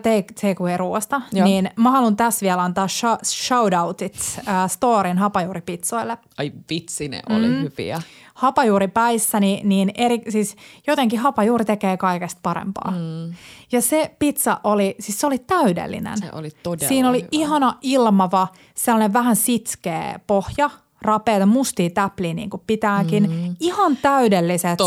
[1.33, 1.47] Joo.
[1.47, 6.17] niin mä haluan tässä vielä antaa sh- shoutoutit äh, Storin hapajuuripizzoille.
[6.37, 7.53] Ai vitsi, ne oli Mm.
[7.61, 8.01] hyviä.
[8.33, 10.55] Hapajuuripäissäni, niin eri, siis
[10.87, 12.91] jotenkin hapajuuri tekee kaikesta parempaa.
[12.91, 13.33] Mm.
[13.71, 16.17] Ja se pizza oli, siis se oli täydellinen.
[16.17, 17.27] Se oli todella Siinä oli hyvä.
[17.31, 20.69] ihana ilmava, sellainen vähän sitskeä pohja,
[21.01, 23.29] rapeita mustia täpliä niin kuin pitääkin.
[23.31, 23.55] Mm.
[23.59, 24.77] Ihan täydelliset.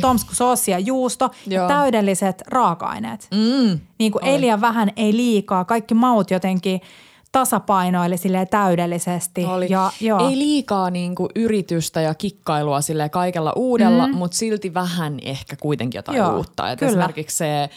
[0.00, 1.62] Tomsku Just, soossi ja juusto Joo.
[1.62, 3.28] ja täydelliset raaka-aineet.
[3.30, 3.80] Mm.
[3.98, 5.64] Niin kuin ei liian vähän, ei liikaa.
[5.64, 6.80] Kaikki maut jotenkin
[7.32, 9.44] tasapainoili silleen täydellisesti.
[9.44, 9.66] Oli.
[9.70, 10.28] Ja, joo.
[10.28, 14.14] Ei liikaa niinku yritystä ja kikkailua sille kaikella uudella, mm.
[14.16, 16.70] mutta silti vähän ehkä kuitenkin jotain Joo, uutta.
[16.70, 16.90] Et kyllä.
[16.90, 17.70] esimerkiksi se äh,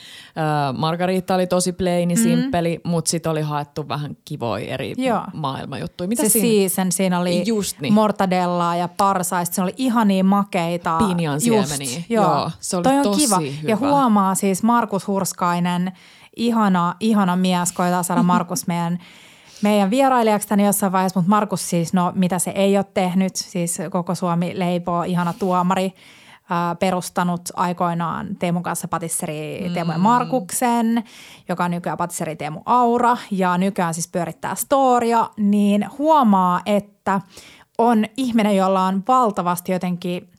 [0.78, 2.22] Margarita oli tosi plaini, mm.
[2.22, 5.22] simppeli, mutta sitten oli haettu vähän kivoja eri Joo.
[5.34, 6.08] maailmanjuttuja.
[6.08, 6.70] Mitä se siinä?
[6.70, 7.94] season, siinä oli Just niin.
[7.94, 10.98] mortadellaa ja parsaista, se oli ihania makeita.
[10.98, 12.02] Pinjan siemeniä.
[12.10, 12.24] Joo.
[12.24, 13.40] Joo, se oli Toi on tosi kiva.
[13.40, 13.52] hyvä.
[13.70, 15.92] Ja huomaa siis Markus Hurskainen,
[16.36, 19.00] ihana, ihana mies, koetaan saada Markus meidän
[19.62, 23.78] meidän vierailijaksi tänne jossain vaiheessa, mutta Markus siis, no mitä se ei ole tehnyt, siis
[23.90, 25.94] koko Suomi leipoo, ihana tuomari,
[26.50, 31.04] ää, perustanut aikoinaan Teemun kanssa patisseri Teemu ja Markuksen,
[31.50, 37.22] joka on nykyään patisseri Teemu Aura ja nykyään siis pyörittää Storia, niin huomaa, että
[37.78, 40.30] on ihminen, jolla on valtavasti jotenkin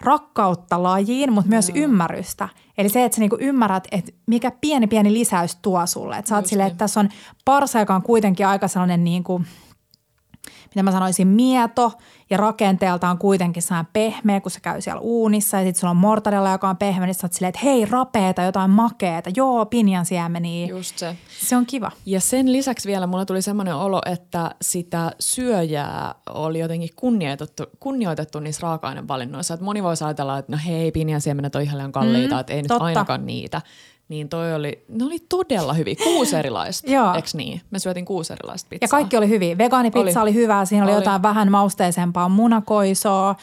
[0.00, 2.48] rakkautta lajiin, mutta myös ymmärrystä.
[2.78, 6.18] Eli se, että sä niinku ymmärrät, että mikä pieni pieni lisäys tuo sulle.
[6.18, 6.72] Että sä oot silleen, niin.
[6.72, 7.08] että tässä on
[7.44, 9.42] parsa, joka on kuitenkin aika sellainen niinku,
[10.68, 11.92] mitä mä sanoisin, mieto
[12.30, 15.56] ja rakenteeltaan kuitenkin sellainen pehmeä, kun se käy siellä uunissa.
[15.56, 18.42] Ja sitten sulla on mortadella, joka on pehmeä, niin sä oot silleen, että hei, rapeeta,
[18.42, 20.66] jotain makeeta, joo, pinjan siemeniä.
[20.66, 21.16] Just se.
[21.40, 21.90] Se on kiva.
[22.06, 28.40] Ja sen lisäksi vielä mulla tuli semmoinen olo, että sitä syöjää oli jotenkin kunnioitettu, kunnioitettu
[28.40, 29.54] niissä raaka-ainevalinnoissa.
[29.54, 32.62] Että moni voisi ajatella, että no hei, pinjansiemenet on ihan liian kalliita, mm, että ei
[32.62, 32.74] totta.
[32.74, 33.62] nyt ainakaan niitä.
[34.08, 35.94] Niin toi oli, ne oli todella hyviä.
[36.04, 37.60] Kuusi erilaista, eks niin?
[37.70, 38.84] Me syötiin kuusi erilaista pizzaa.
[38.84, 39.58] Ja kaikki oli hyviä.
[39.58, 40.20] Vegaanipizza oli, Oli.
[40.30, 41.00] oli hyvää, siinä oli, Oli.
[41.00, 43.34] jotain vähän mausteisempaa munakoisoa.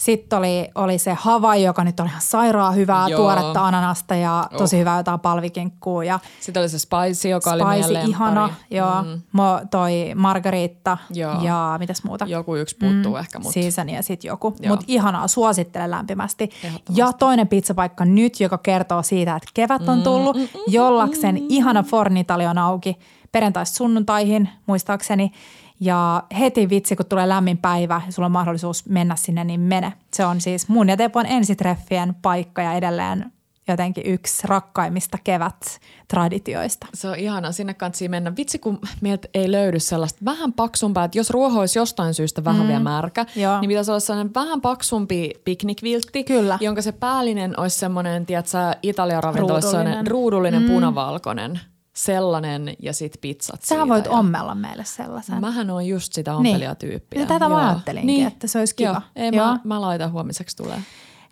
[0.00, 3.20] Sitten oli, oli se Hawaii, joka nyt on ihan sairaan hyvää, Joo.
[3.20, 6.02] tuoretta ananasta ja tosi hyvää jotain palvikinkkuu.
[6.02, 8.66] Ja Sitten oli se spicy, joka oli spicy, meidän ihana, lemppari.
[8.70, 9.02] joo.
[9.02, 9.20] Mm.
[9.32, 11.42] Mo, toi margarita Joo.
[11.42, 12.26] ja mitäs muuta?
[12.28, 14.56] Joku yksi puuttuu ehkä, mutta Season ja sitten joku.
[14.68, 16.50] Mutta ihanaa, suosittelen lämpimästi.
[16.94, 20.36] Ja toinen pizzapaikka nyt, joka kertoo siitä, että kevät on tullut.
[20.36, 22.98] Mm, mm, mm, Jollaksen ihana Fornitali on auki
[23.32, 25.32] perjantaista sunnuntaihin, muistaakseni.
[25.80, 29.92] Ja heti vitsi, kun tulee lämmin päivä ja sulla on mahdollisuus mennä sinne, niin mene.
[30.12, 33.32] Se on siis mun ja Tepon ensitreffien paikka ja edelleen
[33.68, 36.86] jotenkin yksi rakkaimmista kevät-traditioista.
[36.94, 38.36] Se on ihana, sinne kansi mennä.
[38.36, 42.62] Vitsi, kun meiltä ei löydy sellaista vähän paksumpaa, että jos ruoho olisi jostain syystä vähän
[42.62, 42.68] mm.
[42.68, 43.60] vielä märkä, Joo.
[43.60, 46.58] niin pitäisi olla sellainen vähän paksumpi piknikviltti, Kyllä.
[46.60, 50.06] jonka se päällinen olisi semmoinen, tiedätkö, Italian ravintolassa Ruudullinen.
[50.06, 50.68] ruudullinen mm.
[50.68, 51.60] punavalkoinen.
[51.92, 54.10] Sellainen ja sit pizzat siitä voit ja...
[54.10, 55.40] ommella meille sellaisen.
[55.40, 57.20] Mähän on just sitä ompelijatyyppiä.
[57.20, 57.68] Ja tätä mä Joo.
[57.68, 58.88] ajattelinkin, että se olisi kiva.
[58.88, 59.00] Joo.
[59.16, 59.46] Ei, Joo.
[59.46, 60.82] mä, mä laitan huomiseksi tulee.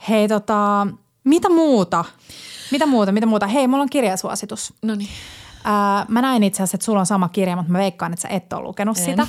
[0.08, 0.86] Hei tota,
[1.24, 2.04] mitä muuta?
[2.72, 3.46] Mitä muuta, mitä muuta?
[3.46, 4.74] Hei, mulla on kirjasuositus.
[4.82, 5.10] No niin.
[6.08, 8.52] Mä näin itse asiassa, että sulla on sama kirja, mutta mä veikkaan, että sä et
[8.52, 9.04] ole lukenut En.
[9.04, 9.26] sitä.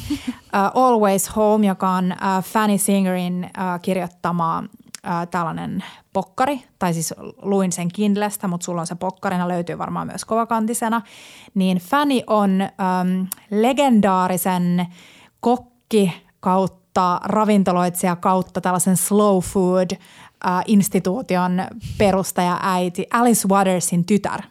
[0.54, 4.64] Ää, Always Home, joka on ää, Fanny Singerin ää, kirjoittama
[5.04, 5.84] ää, tällainen
[6.14, 11.02] pokkari, tai siis luin sen Kindlestä, mutta sulla on se pokkarina, löytyy varmaan myös kovakantisena.
[11.54, 14.88] Niin Fanny on äm, legendaarisen
[15.40, 19.90] kokki kautta ravintoloitsija kautta tällaisen slow food
[20.44, 21.62] ää, instituution
[21.98, 24.42] perustaja äiti Alice Watersin tytär.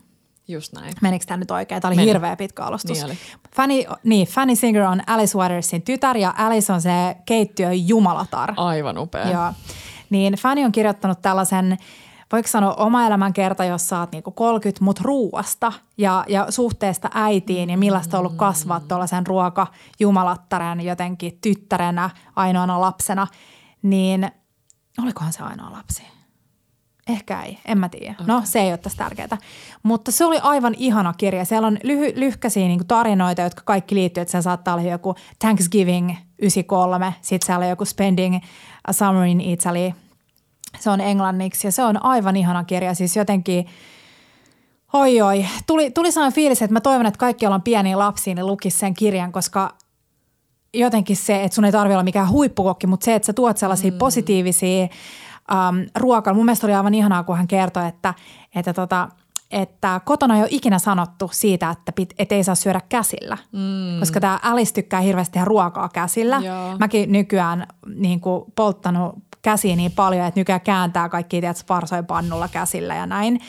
[0.51, 0.93] Just näin.
[1.03, 1.83] Menikö tämä nyt oikein?
[1.83, 2.09] Tämä oli Meni.
[2.09, 2.97] hirveä pitkä alustus.
[2.97, 3.19] Niin oli.
[3.57, 3.75] Fanny,
[4.05, 8.53] niin, Fanny Singer on Alice Watersin tytär ja Alice on se keittiön jumalatar.
[8.57, 9.31] Aivan upea.
[9.31, 9.53] Joo.
[10.11, 11.79] Niin Fanny on kirjoittanut tällaisen,
[12.33, 17.11] voiko sanoa oma elämän kerta, jos sä oot niinku 30, mut ruuasta ja, ja suhteesta
[17.15, 23.27] äitiin ja millaista on ollut kasvaa tuollaisen ruokajumalattaren jotenkin tyttärenä, ainoana lapsena.
[23.83, 24.31] Niin
[25.03, 26.18] olikohan se ainoa lapsi?
[27.09, 28.15] Ehkä ei, en mä tiedä.
[28.27, 29.39] No se ei ole tässä tärkeää.
[29.83, 31.45] Mutta se oli aivan ihana kirja.
[31.45, 34.21] Siellä on lyhy, lyhkäisiä niin tarinoita, jotka kaikki liittyy.
[34.21, 38.37] Että se saattaa olla joku Thanksgiving 93, sitten siellä on joku Spending
[38.87, 39.93] a Summer in Italy.
[40.79, 42.95] Se on englanniksi ja se on aivan ihana kirja.
[42.95, 43.67] Siis jotenkin,
[44.93, 48.35] oi oi, tuli, tuli sellainen fiilis, että mä toivon, että kaikki, joilla on pieniä lapsia,
[48.35, 49.75] niin lukis sen kirjan, koska
[50.75, 53.91] jotenkin se, että sun ei tarvitse olla mikään huippukokki, mutta se, että sä tuot sellaisia
[53.91, 53.99] mm.
[53.99, 54.89] positiivisia
[55.53, 56.37] um, ruokailu.
[56.37, 58.15] Mun mielestä oli aivan ihanaa, kun hän kertoi, että,
[58.55, 59.09] että, tota,
[59.51, 63.39] että kotona ei ole ikinä sanottu siitä, että, pit, että ei saa syödä käsillä.
[63.53, 64.01] Mm.
[64.01, 66.41] Koska tämä Alice tykkää hirveästi tehdä ruokaa käsillä.
[66.45, 66.79] Joo.
[66.79, 72.49] Mäkin nykyään niin kuin, polttanut käsiä niin paljon, että nykyään kääntää kaikki tiedät, sparsoja pannulla
[72.49, 73.41] käsillä ja näin.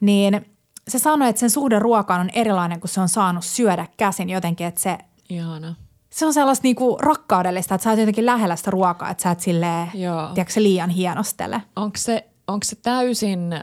[0.00, 0.46] Niin
[0.88, 4.66] se sanoi, että sen suhde ruokaan on erilainen, kun se on saanut syödä käsin jotenkin,
[4.66, 4.98] että se
[5.28, 5.74] Ihana.
[6.10, 9.40] Se on sellaista niinku rakkaudellista, että sä oot jotenkin lähellä sitä ruokaa, että sä et
[9.40, 9.90] silleen,
[10.34, 11.62] tiedätkö, se liian hienostele.
[11.76, 13.62] Onko se, onko se täysin äh,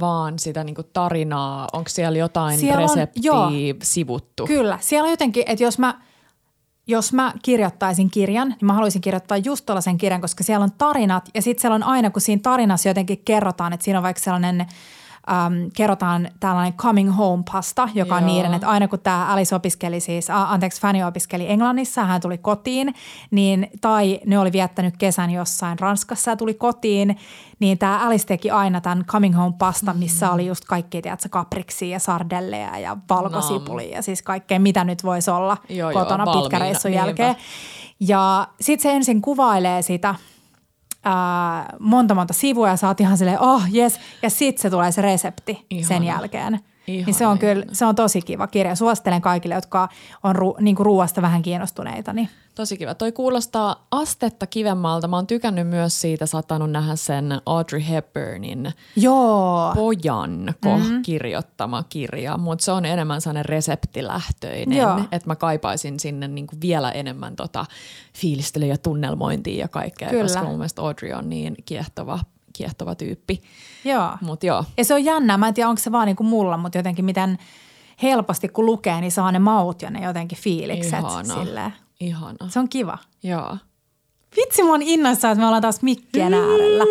[0.00, 1.68] vaan sitä niinku tarinaa?
[1.72, 3.50] Onko siellä jotain Siellä on- reseptiä joo.
[3.82, 4.46] sivuttu?
[4.46, 6.00] Kyllä, siellä on jotenkin, että jos mä,
[6.86, 11.28] jos mä kirjoittaisin kirjan, niin mä haluaisin kirjoittaa just tuollaisen kirjan, koska siellä on tarinat
[11.34, 14.66] ja sitten siellä on aina, kun siinä tarinassa jotenkin kerrotaan, että siinä on vaikka sellainen
[15.30, 18.32] Um, kerrotaan tällainen coming home pasta, joka on Joo.
[18.32, 22.38] niiden, että aina kun tämä Alice opiskeli siis, a, anteeksi Fanny opiskeli Englannissa, hän tuli
[22.38, 22.94] kotiin,
[23.30, 27.16] niin, tai ne oli viettänyt kesän jossain Ranskassa ja tuli kotiin,
[27.58, 31.88] niin tämä Alice teki aina tämän coming home pasta, missä oli just kaikki, tiedätkö, kapriksia
[31.88, 36.90] ja sardelleja ja valkosipulia ja siis kaikkea, mitä nyt voisi olla Joo, kotona pitkän reissun
[36.90, 37.06] niinpä.
[37.06, 37.36] jälkeen.
[38.00, 40.14] Ja sitten se ensin kuvailee sitä
[41.06, 44.92] ää, monta monta sivua ja sä oot ihan silleen, oh yes, ja sitten se tulee
[44.92, 45.88] se resepti Ihana.
[45.88, 46.60] sen jälkeen.
[46.86, 48.74] Ihana, niin se on kyllä, se on tosi kiva kirja.
[48.74, 49.88] Suosittelen kaikille, jotka
[50.22, 52.12] on ru, niin kuin ruuasta vähän kiinnostuneita.
[52.12, 52.28] Niin.
[52.54, 52.94] Tosi kiva.
[52.94, 55.08] Toi kuulostaa astetta kivemmalta.
[55.08, 61.02] Mä oon tykännyt myös siitä, saattanut nähdä sen Audrey Hepburnin Joo, pojan mm-hmm.
[61.02, 67.36] kirjoittama kirja, mutta se on enemmän sellainen reseptilähtöinen, että mä kaipaisin sinne niinku vielä enemmän
[67.36, 67.66] tota
[68.14, 70.22] fiilistelyä ja tunnelmointia ja kaikkea, Kyllä.
[70.22, 72.18] koska mun mielestä Audrey on niin kiehtova,
[72.56, 73.42] kiehtova tyyppi.
[73.84, 74.10] joo.
[74.20, 76.56] Mutta joo, Ja se on jännä, mä en tiedä onko se vaan niin kuin mulla,
[76.56, 77.38] mutta jotenkin miten
[78.02, 80.98] helposti kun lukee, niin saa ne maut ja ne jotenkin fiilikset.
[81.00, 81.72] ihana, Silleen.
[82.00, 82.48] ihana.
[82.48, 82.98] Se on kiva.
[83.22, 83.56] Joo.
[84.36, 86.84] Vitsi, mä oon innoissaan, että me ollaan taas mikkien äärellä.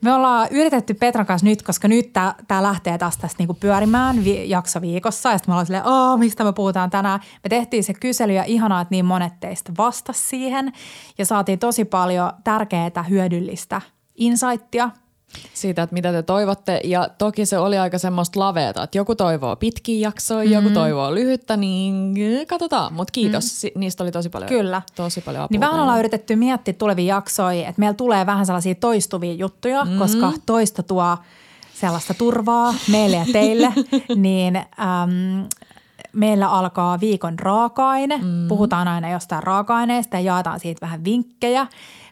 [0.00, 2.12] Me ollaan yritetty Petran kanssa nyt, koska nyt
[2.48, 5.30] tää lähtee taas tästä niinku pyörimään vi- jakso viikossa.
[5.32, 7.20] Ja sitten me ollaan silleen, Aa, mistä me puhutaan tänään.
[7.44, 10.72] Me tehtiin se kysely ja ihanaa, että niin monet teistä vastas siihen.
[11.18, 13.80] Ja saatiin tosi paljon tärkeää hyödyllistä
[14.16, 14.90] insightia.
[15.54, 16.80] siitä, että mitä te toivotte.
[16.84, 20.52] Ja toki se oli aika semmoista laveeta, että joku toivoo pitkiä jaksoja, mm-hmm.
[20.52, 22.14] joku toivoo lyhyttä, niin
[22.46, 22.92] katsotaan.
[22.92, 23.80] Mutta kiitos, mm.
[23.80, 24.82] niistä oli tosi paljon, Kyllä.
[24.94, 25.52] tosi paljon apua.
[25.54, 29.98] Niin vähän ollaan yritetty miettiä tulevia jaksoja, että meillä tulee vähän sellaisia toistuvia juttuja, mm-hmm.
[29.98, 31.16] koska toista tuo
[31.74, 33.72] sellaista turvaa meille ja teille,
[34.16, 35.48] niin äm,
[36.12, 38.16] meillä alkaa viikon raaka-aine.
[38.16, 38.48] Mm.
[38.48, 41.66] Puhutaan aina jostain raaka-aineesta ja jaetaan siitä vähän vinkkejä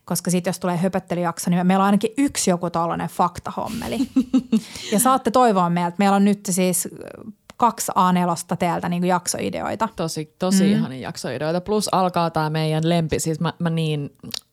[0.05, 3.99] koska sitten jos tulee höpöttelyjakso, niin meillä on ainakin yksi joku tällainen faktahommeli.
[4.93, 6.89] ja saatte toivoa meiltä, meillä on nyt siis
[7.57, 9.89] kaksi A4 teiltä niin jaksoideoita.
[9.97, 10.71] Tosi, tosi mm.
[10.71, 11.61] ihania jaksoideoita.
[11.61, 14.11] Plus alkaa tämä meidän lempi, siis mä, mä niin,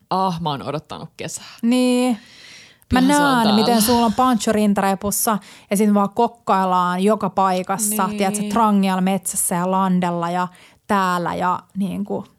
[0.09, 1.45] ah mä oon odottanut kesää.
[1.61, 2.17] Niin.
[2.93, 5.37] Mä näen, miten sulla on pancho rintarepussa
[5.69, 8.17] ja sitten vaan kokkaillaan joka paikassa, niin.
[8.17, 10.47] tiedätkö, Trangial metsässä ja landella ja
[10.87, 12.25] täällä ja niin kuin–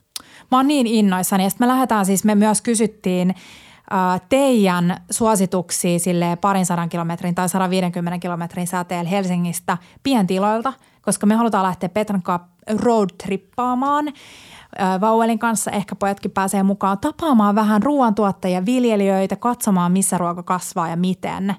[0.51, 1.45] Mä oon niin innoissani.
[1.45, 7.49] Ja me lähdetään siis, me myös kysyttiin äh, teidän suosituksia sille parin sadan kilometrin tai
[7.49, 10.73] 150 kilometrin säteellä Helsingistä pientiloilta,
[11.03, 14.13] koska me halutaan lähteä Petran kanssa roadtrippaamaan
[15.01, 15.71] Vauelin kanssa.
[15.71, 21.55] Ehkä pojatkin pääsee mukaan tapaamaan vähän ruoantuottajia, viljelijöitä, katsomaan missä ruoka kasvaa ja miten.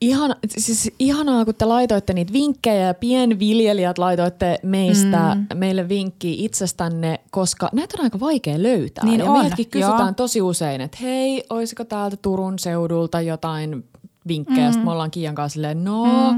[0.00, 5.58] Ihan, siis ihanaa, kun te laitoitte niitä vinkkejä ja pienviljelijät laitoitte meistä, mm.
[5.58, 9.04] meille vinkkiä itsestänne, koska näitä on aika vaikea löytää.
[9.04, 10.12] Niin ja on, meiltäkin kysytään joo.
[10.12, 13.84] tosi usein, että hei, olisiko täältä Turun seudulta jotain
[14.28, 14.66] vinkkejä.
[14.66, 14.72] Mm.
[14.72, 16.04] Sitten me ollaan Kiian kanssa silleen, no...
[16.04, 16.36] Mm.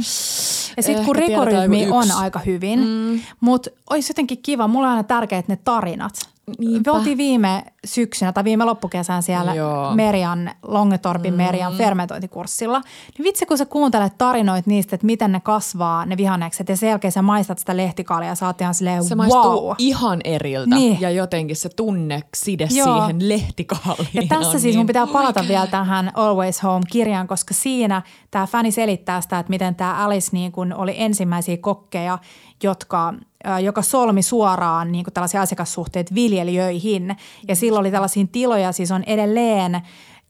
[0.77, 3.21] Ja sitten kun rekorytmi on aika hyvin, mm.
[3.41, 6.29] mutta olisi jotenkin kiva, mulla on aina tärkeät ne tarinat.
[6.59, 6.91] Niinpä.
[6.91, 9.95] Me oltiin viime syksynä tai viime loppukesän siellä Joo.
[9.95, 11.37] Merian, Longetorpin mm.
[11.37, 12.81] Merian fermentointikurssilla.
[13.19, 16.89] Niin vitsi, kun sä kuuntelet tarinoit niistä, että miten ne kasvaa, ne vihannekset, ja sen
[16.89, 19.75] jälkeen sä maistat sitä lehtikalia ja sä oot ihan silleen, Se wow.
[19.79, 21.01] ihan eriltä niin.
[21.01, 22.99] ja jotenkin se tunne side Joo.
[23.01, 24.09] siihen lehtikaliin.
[24.13, 25.49] Ja tässä siis niin mun pitää palata oikein.
[25.49, 30.53] vielä tähän Always Home-kirjaan, koska siinä tämä fani selittää sitä, että miten tämä Alice niin
[30.53, 32.19] kun oli ensimmäisiä kokkeja,
[32.63, 33.15] jotka
[33.63, 37.17] joka solmi suoraan niin kuin tällaisia asiakassuhteita viljelijöihin.
[37.49, 39.83] Ja silloin oli tällaisia tiloja, siis on edelleen,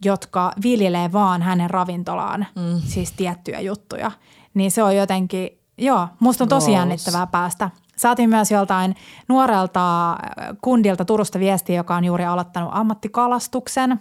[0.04, 2.80] jotka viljelee vaan hänen ravintolaan, mm.
[2.84, 4.10] siis tiettyjä juttuja.
[4.54, 5.48] Niin se on jotenkin,
[5.78, 7.70] joo, musta on tosi jännittävää päästä.
[7.96, 8.94] Saatiin myös joltain
[9.28, 10.16] nuorelta
[10.60, 14.00] kundilta Turusta viestiä, joka on juuri aloittanut ammattikalastuksen.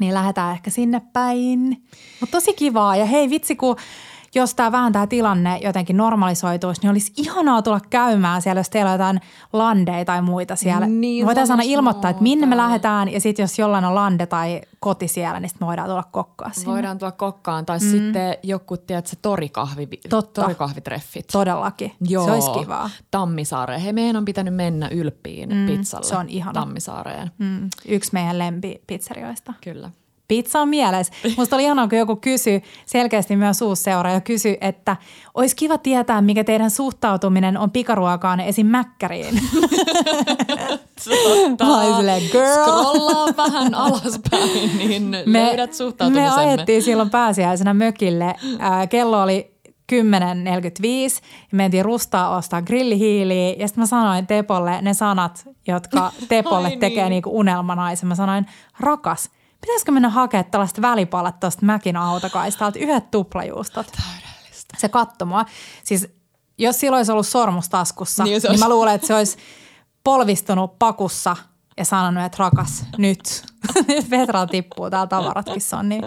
[0.00, 1.82] Niin lähdetään ehkä sinne päin.
[2.20, 2.96] Mutta tosi kivaa.
[2.96, 3.76] Ja hei vitsi, kun
[4.34, 8.90] jos tämä vähän tämä tilanne jotenkin normalisoituisi, niin olisi ihanaa tulla käymään siellä, jos teillä
[8.90, 9.20] on jotain
[9.52, 10.86] landeja tai muita siellä.
[10.86, 14.60] Niin, voitaisiin aina ilmoittaa, että minne me lähdetään ja sitten jos jollain on lande tai
[14.80, 16.72] koti siellä, niin sitten voidaan tulla kokkaan sinne.
[16.72, 17.90] Voidaan tulla kokkaan tai mm.
[17.90, 20.42] sitten joku, tiedätkö, torikahvi, Totta.
[20.42, 21.26] torikahvitreffit.
[21.32, 21.92] Todellakin.
[22.00, 22.24] Joo.
[22.24, 22.90] Se olisi kivaa.
[23.10, 23.80] Tammisaareen.
[23.80, 26.06] Hei, meidän on pitänyt mennä Ylppiin mm, pizzalle.
[26.06, 26.52] Se on ihana.
[26.52, 27.30] Tammisaareen.
[27.38, 27.70] Mm.
[27.88, 29.54] Yksi meidän lempipizzerioista.
[29.60, 29.90] Kyllä
[30.30, 31.12] pizza on mielessä.
[31.36, 33.60] Musta oli ihanaa, kun joku kysyi, selkeästi myös
[34.12, 34.96] ja kysyi, että
[35.34, 38.66] olisi kiva tietää, mikä teidän suhtautuminen on pikaruokaan esim.
[38.66, 39.34] mäkkäriin.
[41.66, 42.64] Mä silleen, girl.
[42.64, 46.36] Scrollaa vähän alaspäin, niin me, löydät suhtautumisemme.
[46.36, 48.34] Me ajettiin silloin pääsiäisenä mökille.
[48.90, 49.54] kello oli
[49.92, 49.96] 10.45
[51.52, 57.04] ja mentiin rustaa ostaa grillihiiliä ja sitten mä sanoin Tepolle ne sanat, jotka Tepolle tekee
[57.04, 57.10] niin.
[57.10, 58.08] niinku unelmanaisen.
[58.08, 58.46] Mä sanoin,
[58.80, 63.86] rakas– pitäisikö mennä hakemaan tällaista välipalat tuosta Mäkin autokaistalta, yhdet tuplajuustot.
[63.86, 64.76] Täydellistä.
[64.78, 65.44] Se katto mua.
[65.84, 66.08] Siis
[66.58, 69.38] jos sillä olisi ollut sormus taskussa, niin, niin mä luulen, että se olisi
[70.04, 71.36] polvistunut pakussa
[71.76, 73.44] ja sanonut, että rakas, nyt.
[73.88, 75.88] nyt Petra tippuu, täällä tavaratkin on.
[75.88, 76.02] Niin.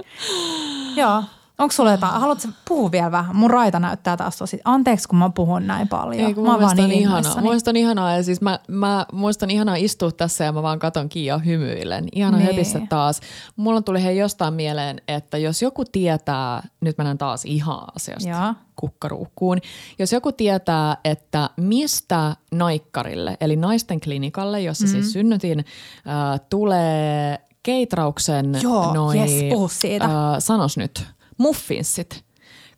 [0.96, 1.24] Joo,
[1.58, 3.36] Onko sulla jotain, haluatko puhua vielä vähän?
[3.36, 6.28] Mun raita näyttää taas tosi, anteeksi kun mä puhun näin paljon.
[6.28, 7.42] Ei, kun mä vaan niin ihanaa.
[7.42, 11.10] Muista on ihanaa ja siis mä, mä muistan ihanaa istua tässä ja mä vaan katon
[11.10, 12.06] Kiia hymyillen.
[12.12, 12.48] Ihana niin.
[12.48, 13.20] höpissä taas.
[13.56, 18.56] Mulla tuli hei jostain mieleen, että jos joku tietää, nyt mennään taas ihan asiasta ja.
[18.76, 19.58] kukkaruukkuun.
[20.00, 25.02] Jos joku tietää, että mistä naikkarille, eli naisten klinikalle, jossa siis mm.
[25.02, 30.06] siis synnytin, äh, tulee Keitrauksen Joo, noi, yes, puhu siitä.
[30.06, 31.06] Äh, sanos nyt
[31.38, 32.26] muffinsit,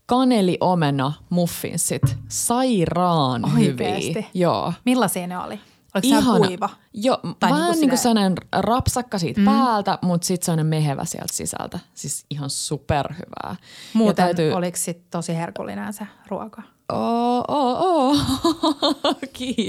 [0.06, 4.10] kaneliomena muffinsit, sairaan Oikeesti?
[4.10, 4.30] hyviä.
[4.34, 4.74] Joo.
[4.86, 5.60] Millaisia ne oli?
[5.96, 6.48] Oliko Ihana.
[6.48, 6.70] kuiva?
[6.94, 9.46] Joo, tai vähän niin kuin, sellainen rapsakka siitä mm.
[9.46, 11.80] päältä, mutta sitten sellainen mehevä sieltä sisältä.
[11.94, 13.56] Siis ihan superhyvää.
[13.94, 14.54] Muuten täytyy...
[14.54, 16.62] oliko sitten tosi herkullinen se ruoka?
[16.94, 18.16] Oo, oo, oo.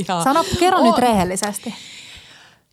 [0.25, 0.85] Sano, kerro oh.
[0.85, 1.75] nyt rehellisesti.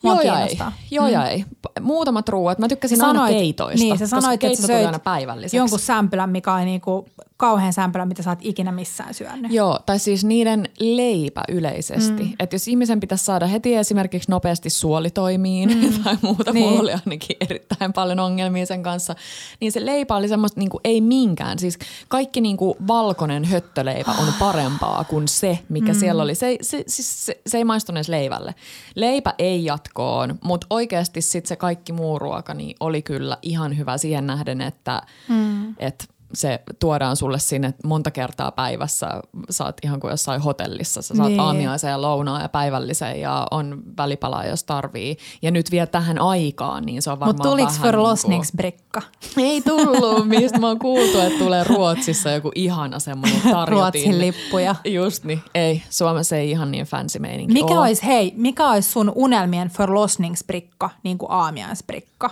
[0.04, 0.58] Mua Joo ja ei.
[0.92, 1.46] Joo ja ei.
[1.82, 2.60] Muutamat ruuat.
[2.60, 3.80] Mä tykkäsin aina Sanoit- keitoista.
[3.80, 5.58] Niin, sä sanoit, että sä söit aina päivälliseksi.
[5.58, 7.06] jonkun sämpylän, mikä on niinku
[7.38, 9.52] kauhean sämpylä, mitä sä oot ikinä missään syönyt.
[9.52, 12.24] Joo, tai siis niiden leipä yleisesti.
[12.24, 12.34] Mm.
[12.40, 15.94] Että jos ihmisen pitäisi saada heti esimerkiksi nopeasti suoli toimiin mm.
[16.04, 16.70] tai muuta, niin.
[16.70, 19.16] Mulla oli ainakin erittäin paljon ongelmia sen kanssa,
[19.60, 21.60] niin se leipä oli semmoista niinku, ei minkään.
[21.60, 26.00] Siis kaikki niinku valkoinen höttöleipä on parempaa kuin se, mikä mm.
[26.00, 26.36] siellä oli.
[26.36, 28.56] Se, ei- se, siis se, se ei maistunut edes leivälle.
[28.96, 33.98] Leipä ei jatkoon, mutta oikeasti sitten se kaikki muu ruoka niin oli kyllä ihan hyvä
[33.98, 35.76] siihen nähden, että mm.
[35.80, 39.22] et se tuodaan sulle sinne monta kertaa päivässä.
[39.50, 41.02] Sä oot ihan kuin jossain hotellissa.
[41.02, 41.40] Sä saat Niin.
[41.40, 45.18] aamiaisen ja lounaan ja päivällisen ja on välipalaa, jos tarvii.
[45.42, 49.02] Ja nyt vielä tähän aikaan, niin se on varmaan Mutta tuliks vähän förlossningsbricka?
[49.38, 53.74] Ei tullut, mistä mä oon kuultu, että tulee Ruotsissa joku ihana semmoinen tarjotin.
[53.74, 54.76] Ruotsin lippuja.
[54.86, 55.42] Just niin.
[55.56, 60.90] Ei, Suomessa ei ihan niin fancy meininki Mikä olisi, hei, mikä olisi sun unelmien förlossningsbricka,
[61.04, 62.30] niin kuin aamiaisbrikka?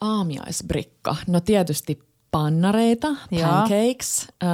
[0.00, 1.16] Aamiaisbrikka.
[1.26, 1.98] No tietysti
[2.34, 3.48] pannareita, Joo.
[3.48, 4.48] pancakes, öö,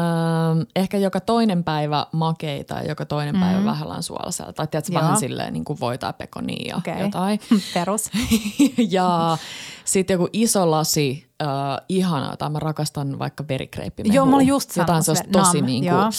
[0.76, 3.40] ehkä joka toinen päivä makeita ja joka toinen mm.
[3.40, 4.52] päivä vähällään suolasella.
[4.52, 5.02] Tai tiedätkö, Joo.
[5.02, 7.00] vähän silleen niin kuin voita ja pekonia ja Okei.
[7.00, 7.40] jotain.
[7.74, 8.10] Perus.
[8.96, 9.38] ja
[9.84, 11.48] sitten joku iso lasi, äh,
[11.88, 14.14] ihanaa, tai mä rakastan vaikka verikreippimehua.
[14.16, 15.98] Joo, mä olin just Jotain sellaista tosi nam, niin joo.
[15.98, 16.12] kuin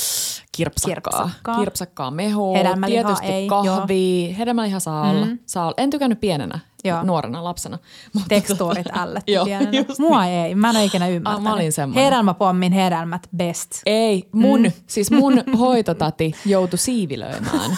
[0.52, 1.24] kirpsakkaa.
[1.24, 1.60] Kirpsakkaa.
[1.60, 5.26] Kirpsakkaa mehua, tietysti ei, kahvia, hedelmäliha saa olla.
[5.26, 5.40] Mm.
[5.46, 5.76] Saa olla.
[5.78, 7.04] En tykännyt pienenä, Joo.
[7.04, 7.80] nuorena lapsena.
[8.14, 9.86] Mutta Tekstuurit ällätti Joo, pienenä.
[10.00, 11.48] Mua ei, mä en ole ikinä ymmärtänyt.
[11.48, 12.04] Ah, mä olin semmoinen.
[12.04, 13.72] Hedelmäpommin hedelmät best.
[13.86, 14.72] Ei, mun, mm.
[14.88, 17.78] siis mun hoitotati joutui siivilöimään.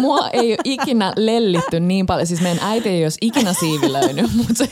[0.00, 4.54] Mua ei ole ikinä lellitty niin paljon, siis meidän äiti ei olisi ikinä siivilöinyt, mutta
[4.54, 4.68] se,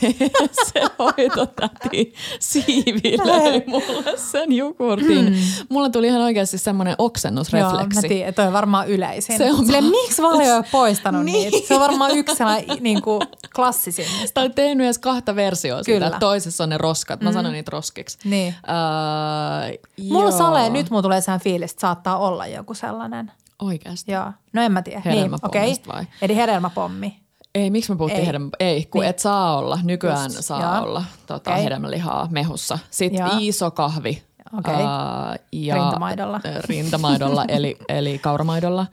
[0.73, 5.25] se hoitotäti siivilöi mulle sen jogurtin.
[5.25, 5.35] Mm.
[5.69, 8.01] Mulla tuli ihan oikeasti semmoinen Joo, oksennusrefleksi.
[8.01, 9.37] mä tiedän, toi on varmaan yleisin.
[9.37, 11.51] Se on Silleen, miksi Valio ei ole poistanut Niin.
[11.51, 11.67] niitä?
[11.67, 12.35] Se on varmaan yksi
[12.79, 13.21] niin kuin
[13.55, 14.33] klassisimmista.
[14.33, 15.95] Tai tehnyt edes kahta versioa siitä.
[15.95, 16.07] Kyllä.
[16.07, 17.21] että Toisessa on ne roskat.
[17.21, 18.17] Mä sanon niitä roskiksi.
[18.23, 18.55] Niin.
[18.69, 19.77] Öö,
[20.09, 20.37] Mulla joo.
[20.37, 23.31] Sale, nyt mulla tulee sellainen fiilis, että saattaa olla joku sellainen.
[23.61, 24.11] Oikeasti.
[24.11, 24.31] Joo.
[24.53, 25.01] No en mä tiedä.
[25.05, 25.95] Niin, Hedelmäpommista okei.
[25.95, 26.05] vai?
[26.21, 27.19] Eli hedelmäpommi.
[27.55, 28.27] Ei, miksi me puhuttiin Ei.
[28.27, 28.49] hedelmä?
[28.59, 29.09] Ei, kun Niin.
[29.09, 29.79] et saa olla.
[29.83, 30.83] Nykyään Just, saa joo.
[30.83, 31.63] olla tota, Okei.
[31.63, 32.79] hedelmälihaa mehussa.
[32.91, 33.29] Sitten Joo.
[33.39, 34.23] iso kahvi.
[34.57, 34.73] Okei.
[34.73, 36.41] ää, ja, Rintamaidolla.
[36.59, 38.85] Rintamaidolla, eli, eli kauramaidolla.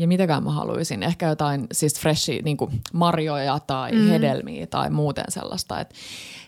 [0.00, 1.02] Ja mitäkään mä haluaisin.
[1.02, 2.56] Ehkä jotain siis freshi, niin
[2.92, 4.08] marjoja tai mm.
[4.08, 5.80] hedelmiä tai muuten sellaista.
[5.80, 5.94] Et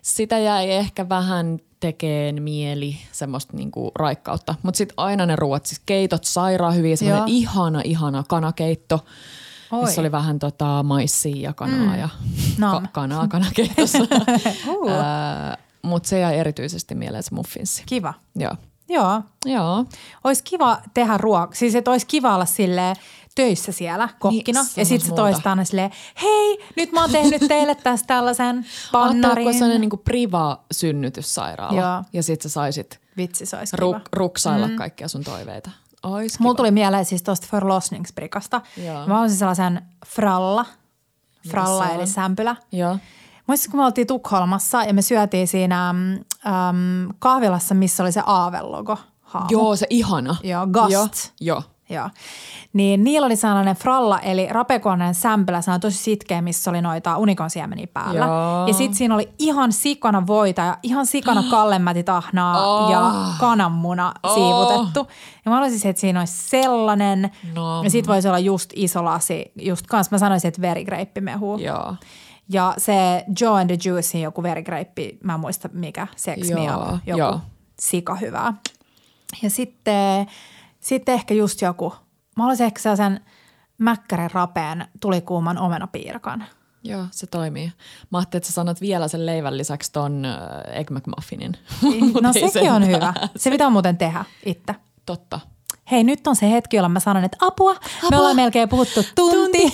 [0.03, 4.55] sitä jäi ehkä vähän tekeen mieli semmoista niinku raikkautta.
[4.63, 9.05] Mutta sitten aina ne ruoat, siis keitot sairaan hyviä, semmoinen ihana, ihana kanakeitto,
[9.73, 9.85] Oi.
[9.85, 12.01] missä oli vähän tota maissia ja kanaa mm.
[12.01, 12.09] ja
[12.61, 13.99] ka- kanaa kanakeitossa.
[14.69, 14.91] Uh.
[15.83, 17.83] Mutta se jäi erityisesti mieleen se muffinssi.
[17.87, 18.15] Kiva.
[18.35, 18.57] Joo.
[18.89, 19.23] Joo.
[19.45, 19.85] Joo.
[20.25, 21.55] Olisi kiva tehdä ruokaa.
[21.55, 22.97] Siis että olisi kiva olla silleen
[23.35, 24.63] töissä siellä kokkina.
[24.63, 25.91] Niin, ja sitten se toistaa aina silleen,
[26.23, 29.25] hei, nyt mä oon tehnyt teille tästä tällaisen pannarin.
[29.25, 32.03] Ajatteletko sellainen niinku priva-synnytyssairaala Joo.
[32.13, 34.01] ja sit sä saisit Vitsi, se olisi ru- kiva.
[34.13, 34.77] ruksailla mm.
[34.77, 35.71] kaikkia sun toiveita?
[36.03, 38.61] Ois Mulla tuli mieleen siis tuosta förlossningsbrikasta.
[38.85, 39.07] Joo.
[39.07, 40.67] Mä olisin sellaisen fralla,
[41.51, 42.57] fralla eli sämpylä.
[42.73, 42.99] Joo.
[43.47, 45.97] Muistin, kun me oltiin Tukholmassa ja me syötiin siinä äm,
[47.19, 48.99] kahvilassa, missä oli se Aavelogo.
[49.21, 49.49] haamu.
[49.51, 50.37] Joo, se ihana.
[50.43, 50.93] Joo, Gast.
[50.93, 51.09] Joo.
[51.41, 51.63] Joo.
[51.93, 52.11] Joo.
[52.73, 57.19] Niin niillä oli sellainen fralla, eli rapekoinen sämpylä, se on tosi sitkeä, missä oli noita
[57.19, 58.27] unikonsiemeniä päällä.
[58.27, 58.67] Joo.
[58.67, 62.91] Ja sitten siinä oli ihan sikana voita ja ihan sikana kallemätitahnaa oh.
[62.91, 64.35] ja kananmuna Oh.
[64.35, 65.07] siivutettu.
[65.45, 67.31] Ja mä haluaisin, että siinä olisi sellainen.
[67.55, 67.85] Nom.
[67.85, 71.59] Ja sitten voisi olla just iso lasi, just kans mä sanoisin, että verigreippimehu.
[71.59, 71.95] Joo.
[72.49, 76.83] Ja se Joe and the Juicein joku verigreippi, mä en muista mikä, Sex Me Joo,
[76.83, 77.41] Up, joku joo.
[77.81, 78.55] sika hyvää.
[79.43, 80.27] Ja sitten,
[80.83, 81.95] sitten ehkä just joku,
[82.37, 83.21] mä haluaisin ehkä sellaisen
[83.79, 86.45] mäkkären rapeen tulikuuman omenapiirakan.
[86.85, 87.73] Joo, se toimii.
[88.11, 91.57] Mä ajattelin, että sä sanot vielä sen leivän lisäksi ton äh, Egg McMuffinin.
[92.13, 92.77] Mut No sekin sentään.
[92.77, 93.15] on hyvä.
[93.37, 94.75] Se pitää muuten tehdä itse.
[95.07, 95.41] Totta.
[95.91, 98.11] Hei, nyt on se hetki, jolla mä sanon, että apua, apua.
[98.11, 99.73] me ollaan melkein puhuttu tunti.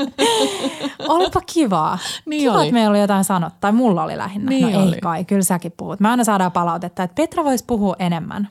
[1.08, 1.98] Olipa kivaa.
[2.26, 2.62] Niin Kiva, oli.
[2.66, 3.58] että meillä oli jotain sanottaa.
[3.60, 4.48] Tai mulla oli lähinnä.
[4.48, 4.94] Niin no oli.
[4.94, 6.00] ei kai, kyllä säkin puhut.
[6.00, 8.48] Me aina saadaan palautetta, että Petra voisi puhua enemmän.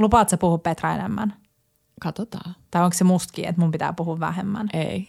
[0.00, 1.34] Lupaat sä puhua Petra enemmän?
[2.00, 2.54] Katsotaan.
[2.70, 4.68] Tai onko se mustakin, että mun pitää puhua vähemmän?
[4.72, 5.08] Ei.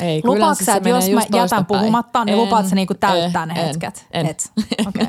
[0.00, 3.48] Ei, Lupaatko sä, että jos mä jätän puhumatta, niin En, lupaat sä niinku täyttää en,
[3.48, 4.06] ne en, hetket?
[4.10, 4.26] En.
[4.26, 4.52] Et.
[4.88, 5.06] Okay.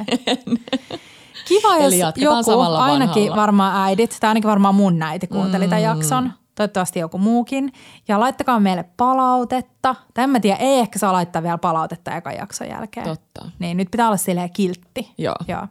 [1.47, 3.41] Kiva, jos joku, ainakin vanhalla.
[3.41, 6.33] varmaan äidit, tai ainakin varmaan mun äiti kuunteli tämän jakson.
[6.55, 7.73] Toivottavasti joku muukin.
[8.07, 9.95] Ja laittakaa meille palautetta.
[10.13, 13.05] Tai en mä tiedä, ei ehkä saa laittaa vielä palautetta ekan jakson jälkeen.
[13.05, 13.51] Totta.
[13.59, 15.13] Niin, nyt pitää olla silleen kiltti.
[15.17, 15.35] Joo.
[15.47, 15.67] Joo.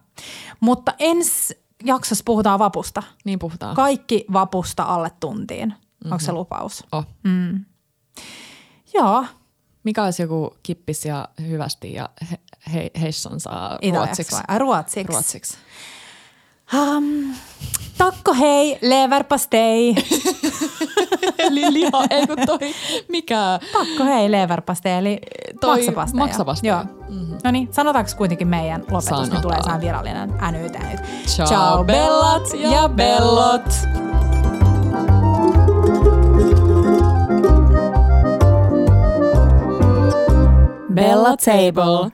[0.61, 3.03] Mutta ensi jaksossa puhutaan vapusta.
[3.25, 3.77] Niin puhutaan.
[3.77, 5.75] Kaikki vapusta alle tuntiin.
[6.05, 6.85] Onko se lupaus?
[6.93, 7.07] oh.
[8.95, 9.25] Joo.
[9.85, 12.39] Mikä olisi joku kippis ja hyvästi ja he,
[12.73, 14.37] he, heisson saa ruotsiksi?
[14.49, 14.59] vai?
[14.59, 15.13] Ruotsiksi.
[15.13, 15.59] Ruotsiksi.
[16.75, 17.35] Um,
[17.99, 19.95] takko hei, leverpastei.
[21.51, 22.59] Eli liha, ei kun toi,
[23.09, 23.61] mikä?
[23.73, 25.19] Takko hei, leverpastei, eli
[25.61, 26.25] Toi maksapasteja.
[26.25, 26.85] maksapasteja.
[26.99, 27.07] Joo.
[27.09, 27.37] Mm-hmm.
[27.45, 29.43] No niin, sanotaanko kuitenkin meidän lopetus, niin Sanotaan.
[29.43, 31.01] tulee saan virallinen NYT nyt.
[31.27, 33.63] Ciao, bellat ja bellot.
[40.95, 42.11] Bella Table.